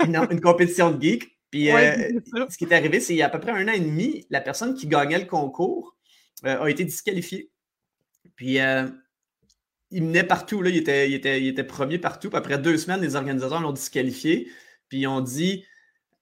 [0.06, 1.36] une, compétition de geek.
[1.50, 3.72] Puis euh, ce qui est arrivé, c'est il y a à peu près un an
[3.72, 5.94] et demi, la personne qui gagnait le concours
[6.46, 7.50] euh, a été disqualifiée.
[8.36, 8.56] Puis
[9.90, 12.30] il menait partout, là, il, était, il, était, il était premier partout.
[12.30, 14.50] Puis après deux semaines, les organisateurs l'ont disqualifié.
[14.88, 15.66] Puis ils ont dit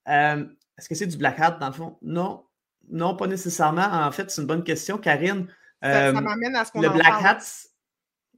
[0.05, 1.97] Est-ce que c'est du black hat dans le fond?
[2.03, 2.45] Non,
[2.91, 3.87] non, pas nécessairement.
[3.87, 5.47] En fait, c'est une bonne question, Karine.
[5.81, 7.39] Ça, m'amène à ce qu'on Le black hat,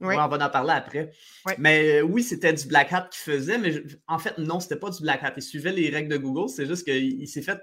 [0.01, 1.11] on va en parler après.
[1.57, 4.89] Mais euh, oui, c'était du Black Hat qu'il faisait, mais en fait, non, c'était pas
[4.89, 5.33] du Black Hat.
[5.37, 6.49] Il suivait les règles de Google.
[6.49, 7.59] C'est juste qu'il s'est fait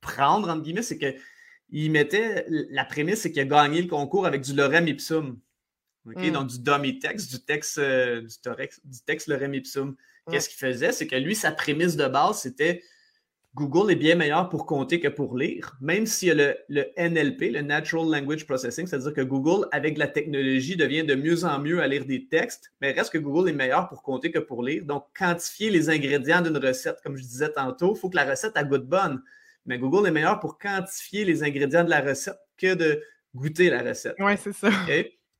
[0.00, 4.42] prendre, entre guillemets, c'est qu'il mettait la prémisse, c'est qu'il a gagné le concours avec
[4.42, 5.38] du lorem ipsum.
[6.04, 6.30] Hmm.
[6.32, 8.28] Donc, du dummy text, du texte, euh, du,
[8.84, 9.96] du, texte lorem ipsum.
[10.30, 10.92] Qu'est-ce qu'il faisait?
[10.92, 12.82] C'est que lui, sa prémisse de base, c'était
[13.54, 17.52] Google est bien meilleur pour compter que pour lire, même s'il y a le, NLP,
[17.52, 21.80] le Natural Language Processing, c'est-à-dire que Google, avec la technologie, devient de mieux en mieux
[21.80, 24.84] à lire des textes, mais reste que Google est meilleur pour compter que pour lire.
[24.84, 28.56] Donc, quantifier les ingrédients d'une recette, comme je disais tantôt, il faut que la recette
[28.56, 29.22] a goûte bonne.
[29.66, 33.00] Mais Google est meilleur pour quantifier les ingrédients de la recette que de
[33.36, 34.16] goûter la recette.
[34.18, 34.70] Oui, c'est ça.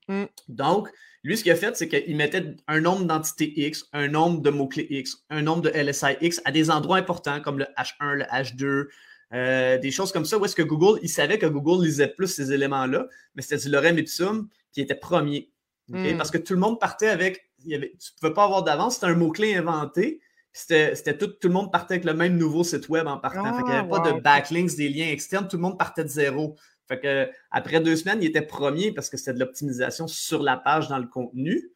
[0.07, 0.25] Mm.
[0.49, 0.89] Donc,
[1.25, 4.51] lui, ce qu'il a fait, c'est qu'il mettait un nombre d'entités X, un nombre de
[4.51, 8.25] mots-clés X, un nombre de LSI X à des endroits importants comme le H1, le
[8.25, 8.87] H2,
[9.33, 12.29] euh, des choses comme ça, où est-ce que Google, il savait que Google lisait plus
[12.29, 15.51] ces éléments-là, mais c'était du lorem ipsum qui était premier.
[15.89, 16.17] Hmm.
[16.19, 18.63] Parce que tout le monde partait avec, il y avait, tu ne pouvais pas avoir
[18.63, 20.21] d'avance, c'était un mot-clé inventé,
[20.53, 23.59] c'était tout, tout le monde partait avec le même nouveau site web en partant.
[23.59, 26.57] il n'y avait pas de backlinks, des liens externes, tout le monde partait de zéro.
[26.89, 30.57] Fait que après deux semaines, il était premier parce que c'était de l'optimisation sur la
[30.57, 31.71] page dans le contenu.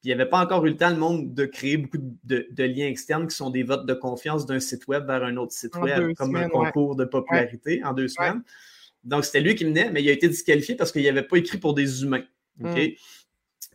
[0.00, 2.46] Puis il n'y avait pas encore eu le temps, le monde, de créer beaucoup de,
[2.58, 5.76] liens externes qui sont des votes de confiance d'un site web vers un autre site
[5.76, 8.42] web, comme un concours de popularité en deux semaines.
[9.02, 11.58] Donc, c'était lui qui menait, mais il a été disqualifié parce qu'il avait pas écrit
[11.58, 12.24] pour des humains.
[12.58, 12.72] Hmm.
[12.74, 12.98] Puis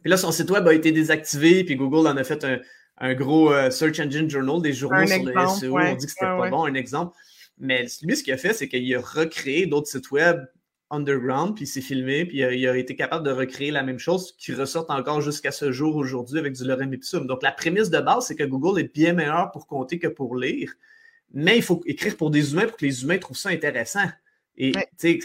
[0.06, 2.46] là, son site web a été désactivé, puis Google en a fait
[2.98, 5.78] un, gros euh, Search Engine Journal, des journaux sur le SEO.
[5.78, 7.16] On dit que c'était pas bon, un exemple.
[7.58, 10.46] Mais lui, ce qu'il a fait, c'est qu'il a recréé d'autres sites web
[10.92, 14.36] underground, puis il s'est filmé, puis il a, été capable de recréer la même chose
[14.38, 17.28] qui ressort encore jusqu'à ce jour aujourd'hui avec du lorem ipsum.
[17.28, 20.36] Donc la prémisse de base, c'est que Google est bien meilleur pour compter que pour
[20.36, 20.74] lire,
[21.32, 24.08] mais il faut écrire pour des humains pour que les humains trouvent ça intéressant
[24.58, 24.74] et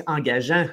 [0.07, 0.69] engageant.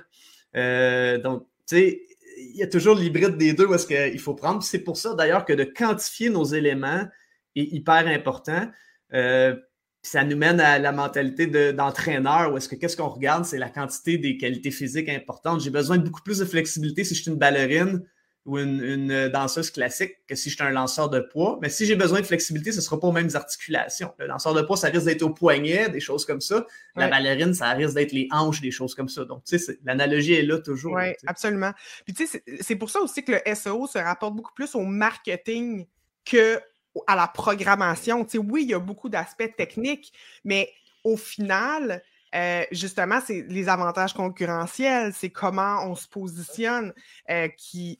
[0.55, 2.01] Euh, donc, tu sais,
[2.37, 4.61] il y a toujours l'hybride des deux où est-ce qu'il faut prendre.
[4.63, 7.07] C'est pour ça d'ailleurs que de quantifier nos éléments
[7.55, 8.69] est hyper important.
[9.13, 9.55] Euh,
[10.03, 13.69] ça nous mène à la mentalité d'entraîneur où est-ce que qu'est-ce qu'on regarde, c'est la
[13.69, 15.61] quantité des qualités physiques importantes.
[15.61, 18.03] J'ai besoin de beaucoup plus de flexibilité si je suis une ballerine
[18.45, 21.59] ou une, danseuse classique que si je suis un lanceur de poids.
[21.61, 24.11] Mais si j'ai besoin de flexibilité, ce ne sera pas aux mêmes articulations.
[24.17, 26.65] Le lanceur de poids, ça risque d'être au poignet, des choses comme ça.
[26.95, 29.25] La ballerine, ça risque d'être les hanches, des choses comme ça.
[29.25, 30.93] Donc, tu sais, l'analogie est là toujours.
[30.93, 31.71] Oui, absolument.
[32.05, 34.81] Puis, tu sais, c'est pour ça aussi que le SEO se rapporte beaucoup plus au
[34.81, 35.85] marketing
[36.25, 36.59] que
[37.07, 38.23] à la programmation.
[38.23, 40.69] Tu sais, oui, il y a beaucoup d'aspects techniques, mais
[41.03, 46.93] au final, euh, justement, c'est les avantages concurrentiels, c'est comment on se positionne
[47.29, 47.99] euh, qui,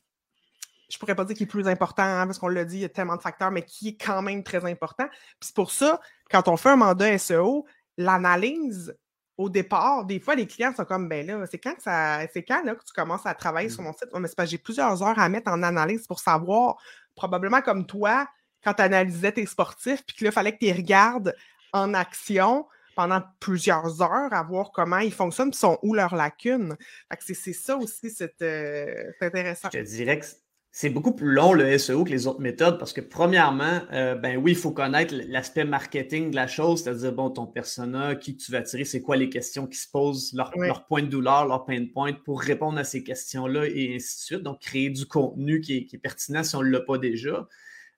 [0.89, 2.85] je pourrais pas dire qui est plus important, hein, parce qu'on l'a dit, il y
[2.85, 5.07] a tellement de facteurs, mais qui est quand même très important.
[5.07, 5.99] Puis c'est pour ça,
[6.29, 7.65] quand on fait un mandat SEO,
[7.97, 8.95] l'analyse
[9.37, 12.63] au départ, des fois, les clients sont comme, ben là, c'est quand, ça, c'est quand
[12.63, 13.85] là, que tu commences à travailler sur mmh.
[13.85, 14.09] mon site?
[14.13, 16.77] mais c'est parce que j'ai plusieurs heures à mettre en analyse pour savoir,
[17.15, 18.27] probablement comme toi,
[18.63, 21.35] quand tu analysais tes sportifs, puis qu'il fallait que tu les regardes
[21.73, 26.75] en action pendant plusieurs heures à voir comment ils fonctionnent, puis sont où leurs lacunes.
[27.19, 28.07] c'est, ça aussi,
[28.41, 29.69] euh, c'est, intéressant.
[29.73, 30.25] Je te dirais que
[30.73, 34.37] c'est beaucoup plus long le SEO que les autres méthodes parce que premièrement, euh, ben
[34.37, 38.53] oui, il faut connaître l'aspect marketing de la chose, c'est-à-dire bon, ton persona, qui tu
[38.53, 41.85] vas attirer, c'est quoi les questions qui se posent, leur, point de douleur, leur pain
[41.93, 44.43] point pour répondre à ces questions-là et ainsi de suite.
[44.43, 47.47] Donc, créer du contenu qui est, pertinent si on ne l'a pas déjà.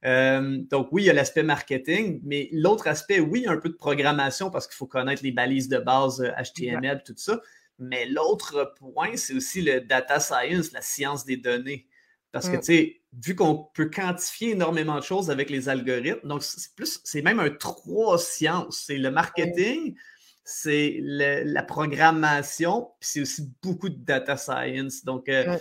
[0.06, 3.76] Euh, donc oui, il y a l'aspect marketing, mais l'autre aspect, oui, un peu de
[3.76, 7.42] programmation parce qu'il faut connaître les balises de base HTML, euh, tout ça.
[7.80, 11.88] Mais l'autre point, c'est aussi le data science, la science des données.
[12.32, 12.60] Parce que, mm.
[12.60, 17.00] tu sais, vu qu'on peut quantifier énormément de choses avec les algorithmes, donc c'est plus,
[17.04, 18.84] c'est même un trois sciences.
[18.88, 19.96] C'est le marketing,
[20.44, 25.06] c'est la programmation, puis c'est aussi beaucoup de data science.
[25.06, 25.58] Donc, euh,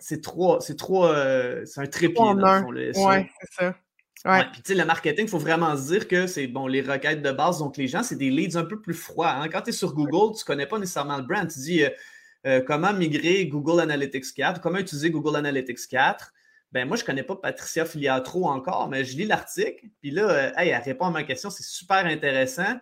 [0.00, 3.74] c'est trois, c'est trois, euh, c'est un trépied dans le Oui, c'est ça.
[4.24, 4.42] Ouais.
[4.50, 7.22] puis tu sais, le marketing, il faut vraiment se dire que c'est bon, les requêtes
[7.22, 9.30] de base, donc les gens, c'est des leads un peu plus froids.
[9.30, 9.48] Hein.
[9.48, 11.46] Quand tu es sur Google, tu ne connais pas nécessairement le brand.
[11.46, 11.84] Tu dis,
[12.46, 16.32] euh, comment migrer Google Analytics 4, comment utiliser Google Analytics 4.
[16.70, 20.30] Ben, moi, je ne connais pas Patricia Filiatro encore, mais je lis l'article, puis là,
[20.30, 22.78] euh, elle répond à ma question, c'est super intéressant.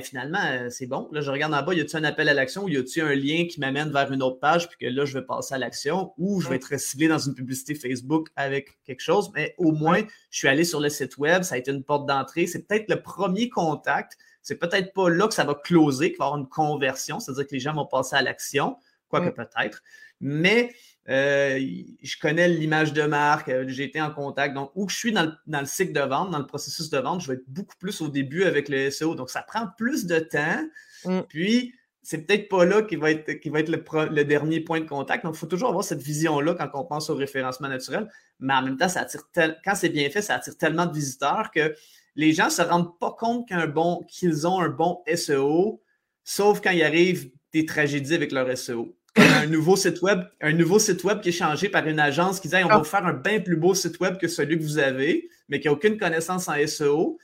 [0.00, 1.08] Finalement, euh, c'est bon.
[1.12, 3.14] Là, je regarde en bas, y a-t-il un appel à l'action ou y a-t-il un
[3.14, 6.14] lien qui m'amène vers une autre page, puis que là, je vais passer à l'action
[6.16, 9.30] ou je vais être ciblé dans une publicité Facebook avec quelque chose.
[9.34, 12.06] Mais au moins, je suis allé sur le site web, ça a été une porte
[12.06, 12.46] d'entrée.
[12.46, 16.24] C'est peut-être le premier contact c'est peut-être pas là que ça va closer, qu'il va
[16.24, 18.76] y avoir une conversion, c'est-à-dire que les gens vont passer à l'action,
[19.08, 19.34] quoique mm.
[19.34, 19.82] peut-être.
[20.20, 20.74] Mais
[21.06, 24.54] je connais l'image de marque, euh, j'ai été en contact.
[24.54, 27.28] Donc, où je suis dans le, cycle de vente, dans le processus de vente, je
[27.28, 29.14] vais être beaucoup plus au début avec le SEO.
[29.14, 30.62] Donc, ça prend plus de temps.
[31.04, 31.20] Mm.
[31.28, 34.88] Puis, c'est peut-être pas là qui va être, qui va être le, dernier point de
[34.88, 35.24] contact.
[35.24, 38.08] Donc, il faut toujours avoir cette vision-là quand on pense au référencement naturel.
[38.40, 41.50] Mais en même temps, ça attire quand c'est bien fait, ça attire tellement de visiteurs
[41.52, 41.74] que
[42.16, 45.80] les gens ne se rendent pas compte bon, qu'ils ont un bon SEO,
[46.24, 48.96] sauf quand il arrive des tragédies avec leur SEO.
[49.16, 52.48] Un nouveau site web, un nouveau site web qui est changé par une agence qui
[52.48, 52.84] dit on va ah.
[52.84, 55.72] faire un bien plus beau site web que celui que vous avez, mais qui n'a
[55.72, 57.18] aucune connaissance en SEO.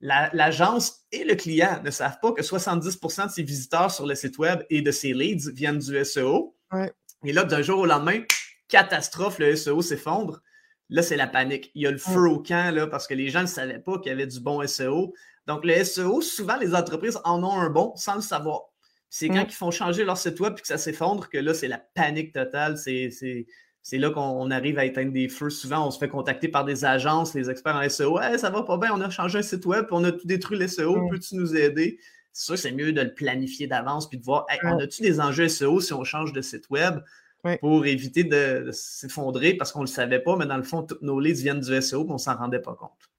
[0.00, 4.36] L'agence et le client ne savent pas que 70% de ses visiteurs sur le site
[4.36, 6.56] web et de ses leads viennent du SEO.
[7.24, 8.20] Et là, d'un jour au lendemain,
[8.68, 10.42] catastrophe, le SEO s'effondre.
[10.88, 11.70] Là, c'est la panique.
[11.74, 13.98] Il y a le feu au camp là, parce que les gens ne savaient pas
[13.98, 15.14] qu'il y avait du bon SEO.
[15.46, 18.71] Donc, le SEO, souvent, les entreprises en ont un bon sans le savoir.
[19.14, 21.68] C'est quand ils font changer leur site web et que ça s'effondre que là, c'est
[21.68, 22.78] la panique totale.
[22.78, 25.50] C'est là qu'on arrive à éteindre des feux.
[25.50, 28.16] Souvent, on se fait contacter par des agences, les experts en SEO.
[28.16, 30.58] Ouais, ça va pas bien, on a changé un site web, on a tout détruit
[30.58, 31.08] le SEO.
[31.10, 31.98] Peux-tu nous aider?
[32.32, 35.20] C'est sûr que c'est mieux de le planifier d'avance puis de voir, on a-tu des
[35.20, 37.00] enjeux SEO si on change de site web?
[37.60, 39.52] pour éviter de, s'effondrer?
[39.54, 41.82] Parce qu'on ne le savait pas, mais dans le fond, tous nos leads viennent du
[41.82, 43.10] SEO, on ne s'en rendait pas compte.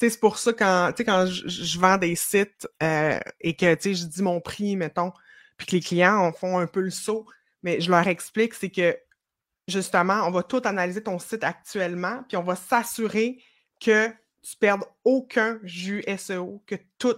[0.00, 4.40] C'est pour ça quand, quand je, vends des sites euh, et que je dis mon
[4.40, 5.12] prix, mettons,
[5.56, 7.26] puis que les clients en font un peu le saut,
[7.62, 8.96] mais je leur explique, c'est que
[9.68, 13.38] justement, on va tout analyser ton site actuellement, puis on va s'assurer
[13.80, 14.08] que
[14.42, 17.16] tu perdes aucun jus SEO, que tout,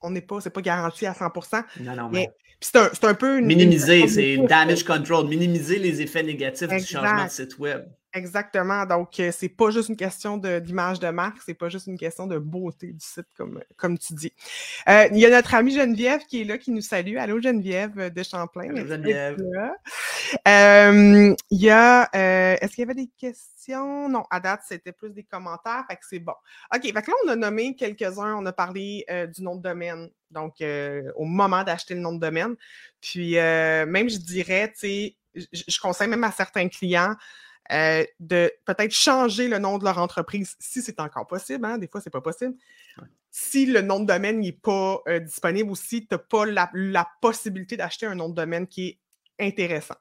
[0.00, 1.64] on n'est pas, c'est pas garanti à 100%.
[1.80, 2.28] Non, non, mais
[2.60, 3.40] c'est un, un, peu.
[3.40, 7.84] minimiser, c'est damage control, minimiser les effets négatifs du changement de site web.
[8.12, 8.86] Exactement.
[8.86, 12.26] Donc, euh, c'est pas juste une question d'image de, marque, c'est pas juste une question
[12.26, 14.32] de beauté du site, comme, comme tu dis.
[14.88, 17.16] Euh, il y a notre amie Geneviève qui est là, qui nous salue.
[17.18, 18.70] Allô, Geneviève de Champlain.
[18.70, 19.36] Allô, Geneviève.
[20.48, 24.08] Euh, il y a, est-ce qu'il y avait des questions?
[24.08, 26.34] Non, à date, c'était plus des commentaires, fait que c'est bon.
[26.74, 30.10] OK, fait que là, on a nommé quelques-uns, on a parlé du nom de domaine,
[30.32, 30.56] donc
[31.14, 32.56] au moment d'acheter le nom de domaine.
[33.00, 37.14] Puis, même, je dirais, tu sais, je conseille même à certains clients,
[37.72, 41.64] euh, de peut-être changer le nom de leur entreprise si c'est encore possible.
[41.64, 42.54] Hein, des fois, c'est pas possible.
[43.30, 47.08] Si le nom de domaine n'est pas euh, disponible ou si tu n'as pas la,
[47.20, 48.88] possibilité d'acheter un nom de domaine qui
[49.38, 49.94] est intéressant.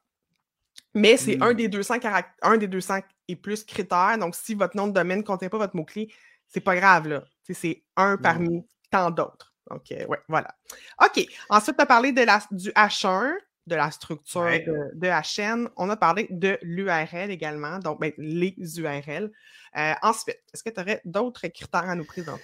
[0.96, 1.58] Mais c'est un, hmm.
[1.58, 1.96] des 200
[2.42, 4.18] un des 200 et plus critères.
[4.18, 6.12] Donc, si votre nom de domaine ne contient pas votre mot-clé,
[6.48, 7.08] c'est pas grave.
[7.08, 7.24] là.
[7.52, 8.22] C'est un hmm.
[8.22, 9.54] parmi tant d'autres.
[9.70, 10.56] Donc, euh, ouais, voilà.
[11.04, 11.24] OK.
[11.50, 13.36] Ensuite, tu as parlé de la, du H1
[13.70, 15.70] de la structure de, de, la chaîne.
[15.78, 19.32] On a parlé de l'URL également, donc ben, les URL.
[19.78, 22.44] Euh, ensuite, est-ce que tu aurais d'autres critères à nous présenter?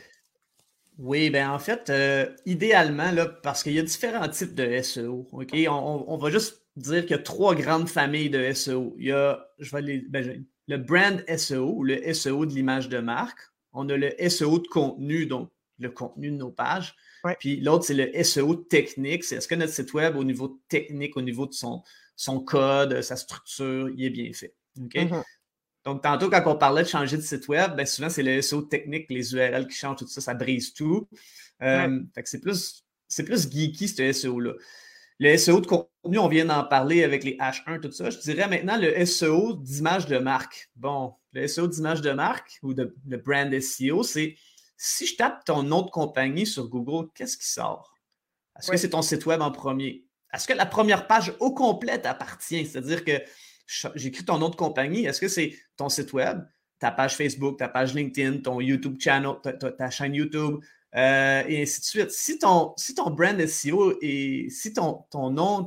[0.97, 5.27] Oui, ben en fait, euh, idéalement, là, parce qu'il y a différents types de SEO.
[5.33, 5.53] OK?
[5.67, 8.95] On, va juste dire qu'il y a trois grandes familles de SEO.
[8.97, 12.88] Il y a, je vais les, ben, le brand SEO ou le SEO de l'image
[12.88, 13.39] de marque.
[13.73, 16.95] On a le SEO de contenu, donc le contenu de nos pages.
[17.39, 19.23] Puis l'autre, c'est le SEO technique.
[19.23, 21.83] C'est est-ce que notre site web, au niveau technique, au niveau de son,
[22.15, 24.53] son code, sa structure, il est bien fait?
[24.79, 24.93] OK?
[24.93, 25.23] Mm-hmm.
[25.85, 28.63] Donc, tantôt, quand on parlait de changer de site web, ben, souvent, c'est le SEO
[28.63, 31.07] technique, les URL qui changent, tout ça, ça brise tout.
[31.61, 32.83] Euh, c'est plus,
[33.23, 34.53] plus geeky, ce SEO-là.
[35.19, 38.09] Le SEO de contenu, on vient d'en parler avec les H1, tout ça.
[38.09, 40.69] Je dirais maintenant le SEO d'image de marque.
[40.75, 44.35] Bon, le SEO d'image de marque ou de, de brand SEO, c'est
[44.77, 47.95] si je tape ton nom de compagnie sur Google, qu'est-ce qui sort?
[48.59, 50.05] Est-ce que c'est ton site web en premier?
[50.33, 52.65] Est-ce que la première page au complet t'appartient?
[52.65, 53.21] C'est-à-dire que
[53.95, 55.05] j'écris ton nom de compagnie.
[55.05, 56.43] Est-ce que c'est ton site web,
[56.79, 59.35] ta page Facebook, ta page LinkedIn, ton YouTube channel,
[59.77, 60.59] ta, chaîne YouTube,
[60.95, 62.11] euh, et ainsi de suite.
[62.11, 65.65] Si ton, si ton brand SEO et si ton, ton nom,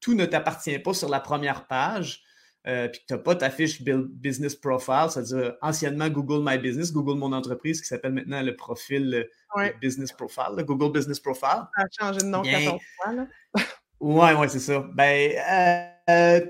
[0.00, 2.22] tout ne t'appartient pas sur la première page,
[2.68, 6.92] euh, puis que tu n'as pas ta fiche Business Profile, c'est-à-dire anciennement Google My Business,
[6.92, 9.26] Google Mon Entreprise, qui s'appelle maintenant le profil
[9.80, 11.66] Business Profile, le Google Business Profile.
[11.74, 13.26] Ça a changé de nom Bien, fois, là.
[14.00, 14.86] ouais, ouais, c'est ça.
[14.94, 15.32] Ben,
[16.08, 16.40] euh,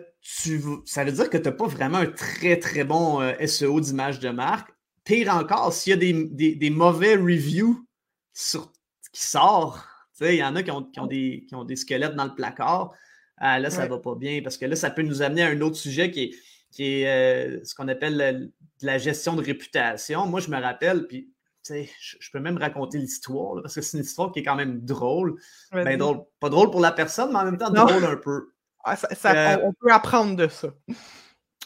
[0.85, 4.21] ça veut dire que tu n'as pas vraiment un très, très bon euh, SEO d'image
[4.21, 4.71] de marque.
[5.05, 7.87] Pire encore, s'il y a des, mauvais reviews
[8.35, 8.73] sur,
[9.13, 9.79] qui sortent,
[10.21, 12.93] il y en a qui ont, des, qui ont, des, squelettes dans le placard.
[13.41, 15.49] Ah, là, ça ne va pas bien parce que là, ça peut nous amener à
[15.49, 16.31] un autre sujet qui est,
[16.71, 18.51] qui est euh, ce qu'on appelle
[18.83, 20.27] la, gestion de réputation.
[20.27, 21.33] Moi, je me rappelle, puis
[21.69, 21.85] je,
[22.19, 25.41] je peux même raconter l'histoire parce que c'est une histoire qui est quand même drôle.
[25.73, 26.25] Ben, drôle.
[26.41, 28.51] Pas drôle pour la personne, mais en même temps drôle un peu.
[28.85, 28.97] Ah,
[29.27, 30.69] euh, on, peut apprendre de ça.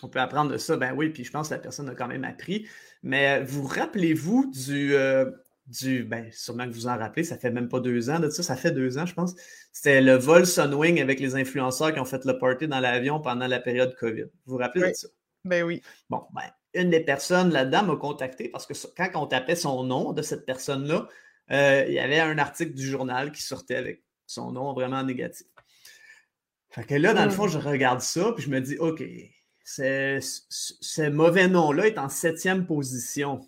[0.03, 2.09] On peut apprendre de ça, ben oui, puis je pense que la personne a quand
[2.09, 2.67] même appris.
[3.03, 5.31] Mais vous rappelez-vous du, euh,
[5.81, 8.43] du ben, sûrement que vous en rappelez, ça fait même pas deux ans de ça,
[8.43, 9.35] ça fait deux ans, je pense.
[9.73, 13.47] C'était le vol Sunwing avec les influenceurs qui ont fait le party dans l'avion pendant
[13.47, 14.25] la période COVID.
[14.25, 15.09] Vous vous rappelez de ça?
[15.45, 15.83] Ben oui.
[16.11, 16.43] Bon, ben,
[16.75, 20.47] une des personnes là-dedans m'a contacté parce que quand on tapait son nom de cette
[20.47, 21.09] personne-là,
[21.51, 25.47] euh, il y avait un article du journal qui sortait avec son nom vraiment négatif.
[26.71, 29.03] Fait que là, dans le fond, je regarde ça, puis je me dis, OK,
[29.65, 33.41] ce mauvais nom-là est en septième position.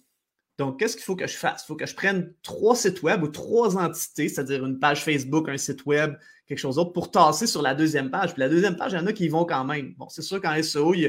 [0.58, 1.64] Donc, qu'est-ce qu'il faut que je fasse?
[1.64, 5.48] Il faut que je prenne trois sites web ou trois entités, c'est-à-dire une page Facebook,
[5.48, 6.14] un site web,
[6.46, 8.34] quelque chose d'autre, pour tasser sur la deuxième page.
[8.34, 9.94] Puis la deuxième page, il y en a qui y vont quand même.
[9.94, 11.00] Bon, c'est sûr qu'en SEO, il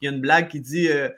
[0.00, 1.08] y, a, une blague qui dit, euh,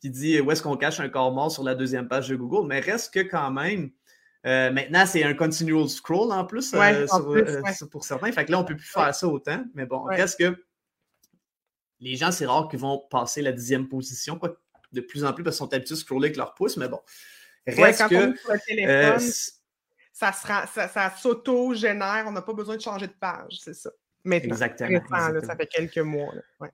[0.00, 2.66] qui dit où est-ce qu'on cache un corps mort sur la deuxième page de Google,
[2.66, 3.90] mais reste que quand même,
[4.46, 8.30] euh, maintenant, c'est un continual scroll en plus, euh, euh, pour certains.
[8.30, 9.64] Fait que là, on ne peut plus faire ça autant.
[9.74, 10.54] Mais bon, reste que
[12.00, 14.54] les gens, c'est rare qu'ils vont passer la dixième position, quoi,
[14.92, 16.76] de plus en plus parce qu'ils sont habitués à scroller avec leur pouce.
[16.76, 17.00] Mais bon,
[17.66, 18.14] reste quand que.
[18.14, 19.30] On sur le téléphone,
[20.12, 22.24] ça, ça, ça s'auto-génère.
[22.26, 23.90] On n'a pas besoin de changer de page, c'est ça.
[24.24, 25.00] Maintenant, exactement.
[25.42, 26.32] ça fait quelques mois.
[26.60, 26.68] Là.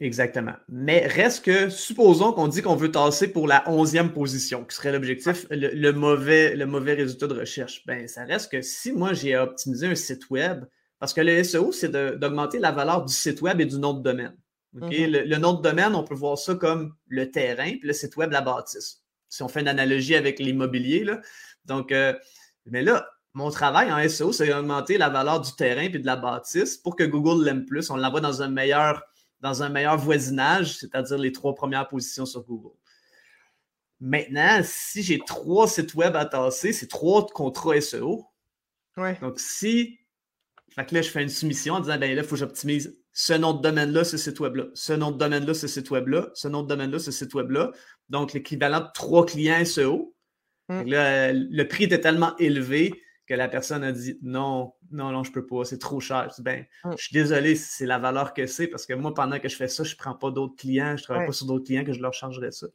[0.00, 0.54] Exactement.
[0.68, 4.92] Mais reste que, supposons qu'on dit qu'on veut tasser pour la onzième position, qui serait
[4.92, 7.84] l'objectif, le, mauvais, le mauvais résultat de recherche.
[7.86, 10.64] Ben, ça reste que si moi j'ai optimisé un site web,
[10.98, 14.02] parce que le SEO, c'est d'augmenter la valeur du site web et du nom de
[14.02, 14.36] domaine.
[14.74, 15.26] Mm-hmm.
[15.28, 18.30] le, nom de domaine, on peut voir ça comme le terrain, puis le site web,
[18.30, 19.01] la bâtisse.
[19.32, 21.22] Si on fait une analogie avec l'immobilier, là.
[21.64, 22.12] Donc, euh,
[22.66, 26.16] mais là, mon travail en SEO, c'est d'augmenter la valeur du terrain et de la
[26.16, 27.88] bâtisse pour que Google l'aime plus.
[27.88, 29.02] On l'envoie dans un meilleur
[29.40, 32.76] dans un meilleur voisinage, c'est-à-dire les trois premières positions sur Google.
[34.00, 38.26] Maintenant, si j'ai trois sites web à tasser, c'est trois contrats SEO.
[39.22, 39.98] Donc, si.
[40.74, 43.01] Fait que là, je fais une soumission en disant, ben là, il faut que j'optimise
[43.12, 46.48] ce nom de domaine-là, ce site web-là, ce nom de domaine-là, ce site web-là, ce
[46.48, 47.72] nom de domaine-là, ce site web-là.
[48.08, 50.14] Donc, l'équivalent de trois clients SEO.
[50.68, 50.82] Mm.
[50.84, 52.94] Là, le prix était tellement élevé
[53.26, 56.30] que la personne a dit non, non, non, je peux pas, c'est trop cher.
[56.36, 56.92] Je, ben, mm.
[56.96, 59.56] je suis désolé si c'est la valeur que c'est parce que moi, pendant que je
[59.56, 61.84] fais ça, je ne prends pas d'autres clients, je ne travaille pas sur d'autres clients
[61.84, 62.66] que je leur chargerais ça.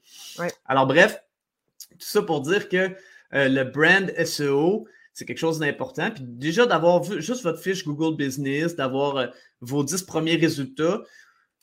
[0.65, 1.19] Alors, bref,
[1.91, 2.95] tout ça pour dire que
[3.33, 6.11] euh, le brand SEO, c'est quelque chose d'important.
[6.11, 9.27] Puis déjà, d'avoir vu juste votre fiche Google Business, d'avoir euh,
[9.61, 11.01] vos 10 premiers résultats,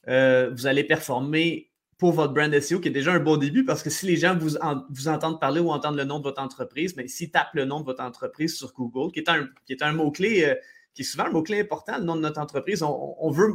[0.08, 3.84] euh, vous allez performer pour votre brand SEO, qui est déjà un bon début, parce
[3.84, 4.56] que si les gens vous,
[4.90, 7.78] vous entendent parler ou entendent le nom de votre entreprise, mais s'ils tapent le nom
[7.78, 10.56] de votre entreprise sur Google, qui est un, qui est un mot-clé, euh,
[10.92, 13.54] qui est souvent un mot-clé important, le nom de notre entreprise, on, veut,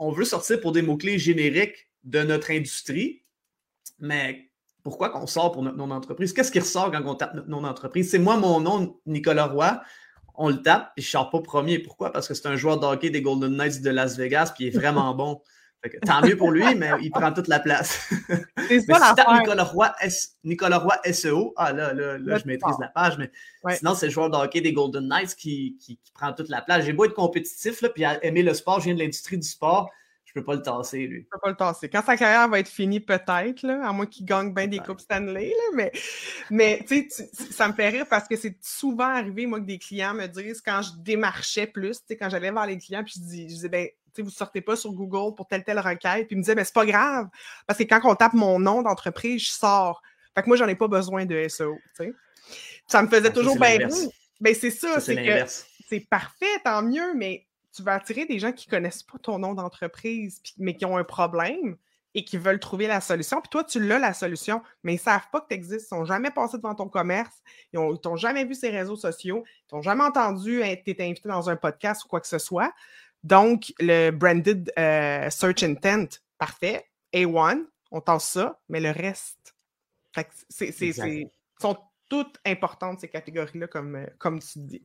[0.00, 3.22] on veut sortir pour des mots-clés génériques de notre industrie,
[4.00, 4.50] mais
[4.86, 6.32] pourquoi qu'on sort pour notre nom d'entreprise?
[6.32, 8.08] Qu'est-ce qui ressort quand on tape notre nom d'entreprise?
[8.08, 9.82] C'est moi, mon nom, Nicolas Roy,
[10.36, 11.80] on le tape, et je ne sors pas premier.
[11.80, 12.12] Pourquoi?
[12.12, 14.68] Parce que c'est un joueur de hockey des Golden Knights de Las Vegas, puis il
[14.68, 15.42] est vraiment bon
[16.06, 18.08] tant mieux pour lui, mais il prend toute la place.
[18.68, 19.92] C'est ça si Nicolas Roy,
[20.44, 23.30] Nicolas Roy SEO, ah là, là, là, je maîtrise la page, mais
[23.74, 26.84] sinon, c'est le joueur de hockey des Golden Knights qui, qui, prend toute la place.
[26.84, 29.90] J'ai beau être compétitif, là, puis aimer le sport, je viens de l'industrie du sport.
[30.36, 31.22] Je peux pas le tasser, lui.
[31.22, 31.88] Je peux pas le tasser.
[31.88, 35.48] Quand sa carrière va être finie, peut-être, à moins qu'il gagne bien des Coupes Stanley,
[35.48, 35.92] là, mais,
[36.50, 39.78] mais tu sais, ça me fait rire parce que c'est souvent arrivé, moi, que des
[39.78, 43.14] clients me disent quand je démarchais plus, tu sais, quand j'allais voir les clients, puis
[43.16, 45.80] je, dis, je disais, ben, tu sais, vous sortez pas sur Google pour telle, telle
[45.80, 47.28] requête, puis ils me disaient, mais c'est pas grave,
[47.66, 50.02] parce que quand on tape mon nom d'entreprise, je sors.
[50.34, 52.12] Fait que moi, j'en ai pas besoin de SEO, tu sais.
[52.86, 53.78] Ça me faisait ah, toujours bien
[54.38, 55.50] Ben, c'est ça, c'est que
[55.88, 57.46] c'est parfait, tant mieux, mais
[57.76, 60.96] tu vas attirer des gens qui ne connaissent pas ton nom d'entreprise, mais qui ont
[60.96, 61.76] un problème
[62.14, 63.42] et qui veulent trouver la solution.
[63.42, 65.88] Puis toi, tu l'as la solution, mais ils ne savent pas que tu existes.
[65.90, 67.42] Ils ne sont jamais passés devant ton commerce.
[67.74, 69.44] Ils ne t'ont jamais vu ces réseaux sociaux.
[69.46, 72.72] Ils t'ont jamais entendu être invité dans un podcast ou quoi que ce soit.
[73.22, 76.86] Donc, le branded euh, search intent, parfait.
[77.12, 79.54] A1, on tasse ça, mais le reste,
[80.48, 80.72] c'est,
[81.60, 81.78] sont
[82.08, 84.82] toutes importantes, ces catégories-là, comme, euh, comme tu dis.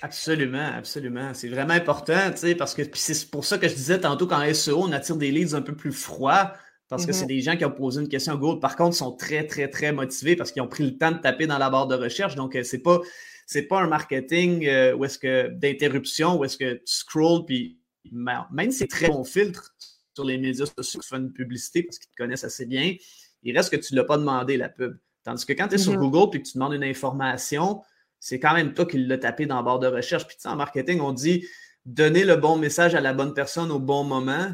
[0.00, 1.34] Absolument, absolument.
[1.34, 4.52] C'est vraiment important, tu sais, parce que c'est pour ça que je disais tantôt qu'en
[4.52, 6.52] SEO, on attire des leads un peu plus froids,
[6.88, 7.28] parce que c'est mm-hmm.
[7.28, 8.60] des gens qui ont posé une question à Google.
[8.60, 11.46] Par contre, sont très, très, très motivés parce qu'ils ont pris le temps de taper
[11.46, 12.34] dans la barre de recherche.
[12.34, 13.00] Donc, euh, c'est pas
[13.46, 17.78] c'est pas un marketing euh, où est-ce que d'interruption, où est-ce que tu scrolls, puis
[18.10, 19.74] même si c'est très bon filtre
[20.14, 22.94] sur les médias sociaux qui font une publicité parce qu'ils te connaissent assez bien,
[23.42, 24.96] il reste que tu ne l'as pas demandé, la pub.
[25.24, 25.96] Tandis que quand tu es sur.
[25.96, 27.82] Google et que tu demandes une information,
[28.18, 30.26] c'est quand même toi qui l'as tapé dans la barre de recherche.
[30.26, 31.46] Puis en marketing, on dit
[31.84, 34.50] donner le bon message à la bonne personne au bon moment.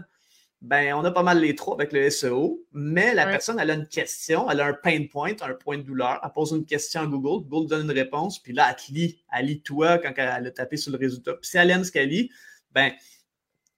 [0.61, 3.75] Ben, on a pas mal les trois avec le SEO, mais la personne, elle a
[3.75, 6.19] une question, elle a un pain point, un point de douleur.
[6.25, 9.23] Elle pose une question à Google, Google donne une réponse, puis là, elle te lit.
[9.33, 11.35] Elle lit toi quand elle a tapé sur le résultat.
[11.35, 12.31] Puis si elle aime ce qu'elle lit,
[12.73, 12.91] ben,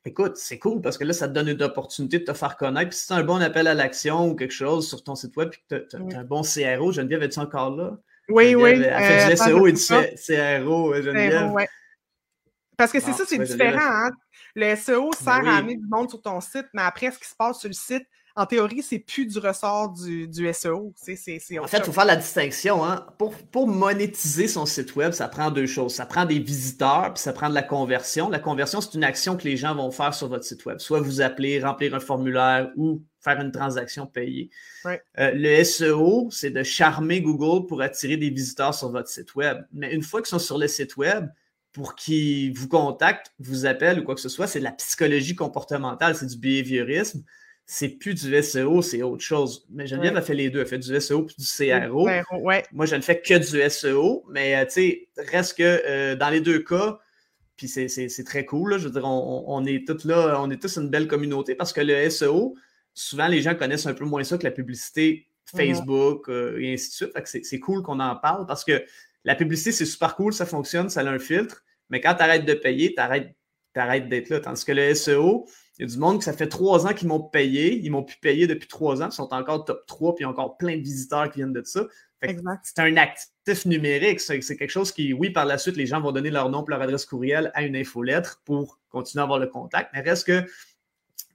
[0.07, 2.89] Écoute, c'est cool parce que là, ça te donne une opportunité de te faire connaître.
[2.89, 5.37] Puis si tu as un bon appel à l'action ou quelque chose sur ton site
[5.37, 7.99] web, puis que tu as, un bon CRO, Geneviève, es-tu encore là?
[8.31, 8.71] Oui, oui.
[8.71, 11.53] Elle fait du euh, SEO et du CRO, euh, Geneviève.
[12.79, 13.79] Parce que c'est ah, ça, c'est différent.
[13.83, 14.11] Hein?
[14.55, 17.35] Le SEO sert à amener du monde sur ton site, mais après, ce qui se
[17.37, 18.07] passe sur le site,
[18.41, 20.95] en théorie, c'est plus du ressort du, SEO.
[20.95, 22.85] en fait, il faut faire la distinction.
[22.85, 23.07] Hein.
[23.19, 25.95] Pour, pour, monétiser son site web, ça prend deux choses.
[25.95, 28.31] Ça prend des visiteurs, puis ça prend de la conversion.
[28.31, 30.79] La conversion, c'est une action que les gens vont faire sur votre site web.
[30.79, 34.51] Soit vous appeler, remplir un formulaire ou faire une transaction payée.
[34.87, 34.97] Euh,
[35.35, 39.59] le SEO, c'est de charmer Google pour attirer des visiteurs sur votre site web.
[39.73, 41.29] Mais une fois qu'ils sont sur le site web,
[41.73, 45.35] pour qu'ils vous contactent, vous appellent ou quoi que ce soit, c'est de la psychologie
[45.35, 47.23] comportementale, c'est du behaviorisme
[47.73, 49.65] c'est plus du SEO, c'est autre chose.
[49.71, 50.59] Mais Geneviève a fait les deux.
[50.59, 52.09] Elle fait du SEO puis du CRO.
[52.73, 56.31] Moi, je ne fais que du SEO, mais euh, tu sais, reste que euh, dans
[56.31, 56.99] les deux cas,
[57.57, 58.77] puis c'est très cool.
[58.77, 61.81] Je veux dire, on, est tous là, on est tous une belle communauté parce que
[61.81, 62.57] le SEO,
[62.93, 66.89] souvent les gens connaissent un peu moins ça que la publicité Facebook euh, et ainsi
[66.89, 67.13] de suite.
[67.13, 68.85] Fait c'est cool qu'on en parle parce que
[69.23, 72.47] la publicité, c'est super cool, ça fonctionne, ça a un filtre, mais quand tu arrêtes
[72.47, 74.41] de payer, tu arrêtes d'être là.
[74.41, 75.47] Tandis que le SEO,
[75.81, 77.75] il y a du monde que ça fait trois ans qu'ils m'ont payé.
[77.83, 79.09] Ils m'ont pu payer depuis trois ans.
[79.09, 81.55] Ils sont encore top 3, puis il y a encore plein de visiteurs qui viennent
[81.55, 81.87] de ça.
[82.21, 84.21] C'est un actif numérique.
[84.21, 86.71] C'est quelque chose qui, oui, par la suite, les gens vont donner leur nom et
[86.71, 89.89] leur adresse courriel à une infolettre pour continuer à avoir le contact.
[89.95, 90.45] Mais reste que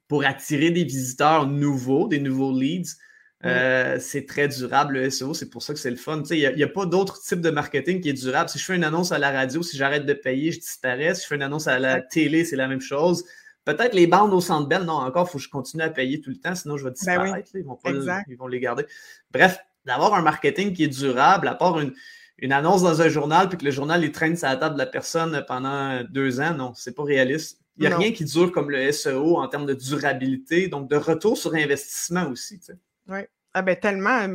[0.08, 2.98] pour attirer des visiteurs nouveaux, des nouveaux leads,
[3.46, 6.22] euh, c'est très durable le SEO, c'est pour ça que c'est le fun.
[6.30, 8.48] Il n'y a, pas d'autre type de marketing qui est durable.
[8.50, 11.16] Si je fais une annonce à la radio, si j'arrête de payer, je disparais.
[11.16, 13.26] Si je fais une annonce à la télé, c'est la même chose.
[13.66, 16.22] Peut-être les bandes au centre belle, non, encore, il faut que je continue à payer
[16.22, 17.50] tout le temps, sinon je vais ben disparaître.
[17.56, 17.80] ils, vont
[18.28, 18.86] ils vont les garder.
[19.32, 23.58] Bref, d'avoir un marketing qui est durable, à part une, annonce dans un journal, puis
[23.58, 26.74] que le journal il traîne sur la table de la personne pendant deux ans, non,
[26.76, 27.60] c'est pas réaliste.
[27.78, 30.96] Il n'y a rien qui dure comme le SEO en termes de durabilité, donc de
[30.96, 32.62] retour sur investissement aussi.
[33.08, 33.20] Oui.
[33.54, 34.28] Ah ben tellement.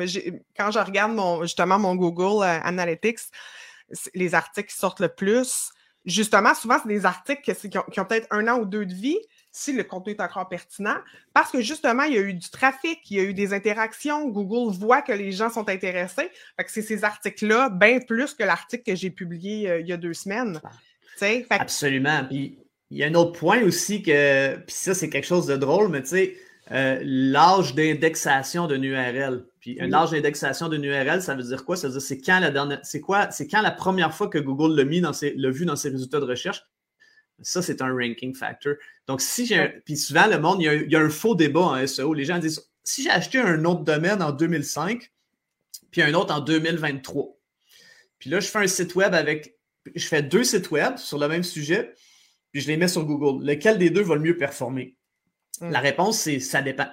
[0.56, 3.20] Quand je regarde mon, justement mon Google euh, Analytics,
[4.14, 5.70] les articles qui sortent le plus,
[6.04, 9.18] justement, souvent, c'est des articles qui, ont, peut-être un an ou deux de vie,
[9.52, 10.96] si le contenu est encore pertinent,
[11.34, 14.28] parce que justement, il y a eu du trafic, il y a eu des interactions,
[14.28, 16.30] Google voit que les gens sont intéressés.
[16.56, 19.92] Fait que c'est ces articles-là, bien plus que l'article que j'ai publié euh, il y
[19.92, 20.60] a deux semaines.
[21.50, 22.24] Absolument.
[22.28, 22.58] Puis
[22.90, 25.88] il y a un autre point aussi que, puis ça, c'est quelque chose de drôle,
[25.88, 26.36] mais tu sais,
[26.72, 29.44] euh, l'âge d'indexation d'une URL.
[29.60, 31.76] Puis un âge d'indexation d'une URL, ça veut dire quoi?
[31.76, 33.30] Ça veut dire c'est quand la dernière, c'est quoi?
[33.30, 35.88] C'est quand la première fois que Google l'a mis dans ses, l'a vu dans ses
[35.88, 36.64] résultats de recherche?
[37.42, 38.74] Ça, c'est un ranking factor.
[39.06, 42.14] Donc, si j'ai puis souvent, le monde, il y, a, un faux débat en SEO.
[42.14, 45.10] Les gens disent si j'ai acheté un autre domaine en 2005,
[45.90, 47.36] puis un autre en 2023,
[48.18, 49.56] puis là, je fais un site web avec,
[49.94, 51.94] je fais deux sites web sur le même sujet,
[52.52, 53.44] puis je les mets sur Google.
[53.44, 54.94] Lequel des deux va le mieux performer?
[55.60, 55.82] La mm.
[55.82, 56.88] réponse, c'est ça dépend.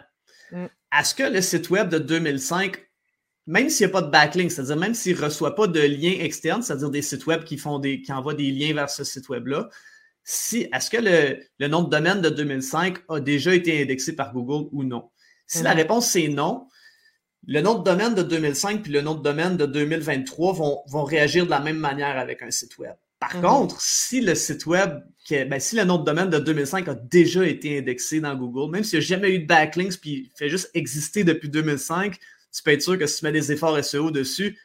[0.52, 0.66] Mm.
[1.00, 2.78] Est-ce que le site web de 2005,
[3.46, 6.14] même s'il n'y a pas de backlink, c'est-à-dire même s'il ne reçoit pas de lien
[6.20, 9.30] externe, c'est-à-dire des sites web qui font des, qui envoient des liens vers ce site
[9.30, 9.70] web-là,
[10.24, 14.68] si est-ce que le, nom de domaine de 2005 a déjà été indexé par Google
[14.74, 15.10] ou non?
[15.46, 15.78] Si la mhm.
[15.78, 16.68] réponse c'est non,
[17.46, 21.06] le nom de domaine de 2005 puis le nom de domaine de 2023 vont, vont
[21.06, 22.96] réagir de la même manière avec un site web.
[23.20, 23.42] Par mhm.
[23.42, 27.46] contre, si le site web, ben, si le nom de domaine de 2005 a déjà
[27.46, 30.50] été indexé dans Google, même s'il n'y a jamais eu de backlinks puis il fait
[30.50, 32.18] juste exister depuis 2005,
[32.52, 34.58] tu peux être sûr que si tu mets des efforts SEO dessus,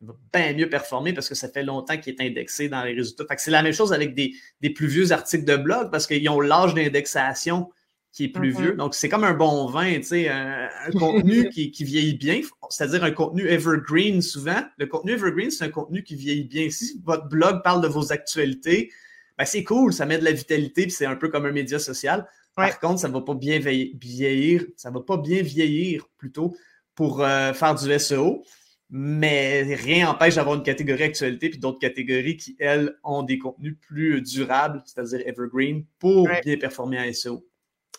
[0.00, 2.94] il va bien mieux performer parce que ça fait longtemps qu'il est indexé dans les
[2.94, 3.24] résultats.
[3.36, 6.40] c'est la même chose avec des, des, plus vieux articles de blog parce qu'ils ont
[6.40, 7.70] l'âge d'indexation
[8.12, 8.60] qui est plus mm-hmm.
[8.60, 8.72] vieux.
[8.74, 13.04] Donc, c'est comme un bon vin, tu sais, un, contenu qui, qui, vieillit bien, c'est-à-dire
[13.04, 14.62] un contenu evergreen souvent.
[14.78, 16.70] Le contenu evergreen, c'est un contenu qui vieillit bien.
[16.70, 18.90] Si votre blog parle de vos actualités,
[19.38, 21.78] ben c'est cool, ça met de la vitalité, puis c'est un peu comme un média
[21.78, 22.26] social.
[22.56, 26.56] Par contre, ça ne va pas bien vieillir, ça va pas bien vieillir plutôt
[26.94, 28.42] pour euh, faire du SEO
[28.90, 33.76] mais rien n'empêche d'avoir une catégorie actualité puis d'autres catégories qui, elles, ont des contenus
[33.80, 37.46] plus durables, c'est-à-dire evergreen, pour bien performer en SEO.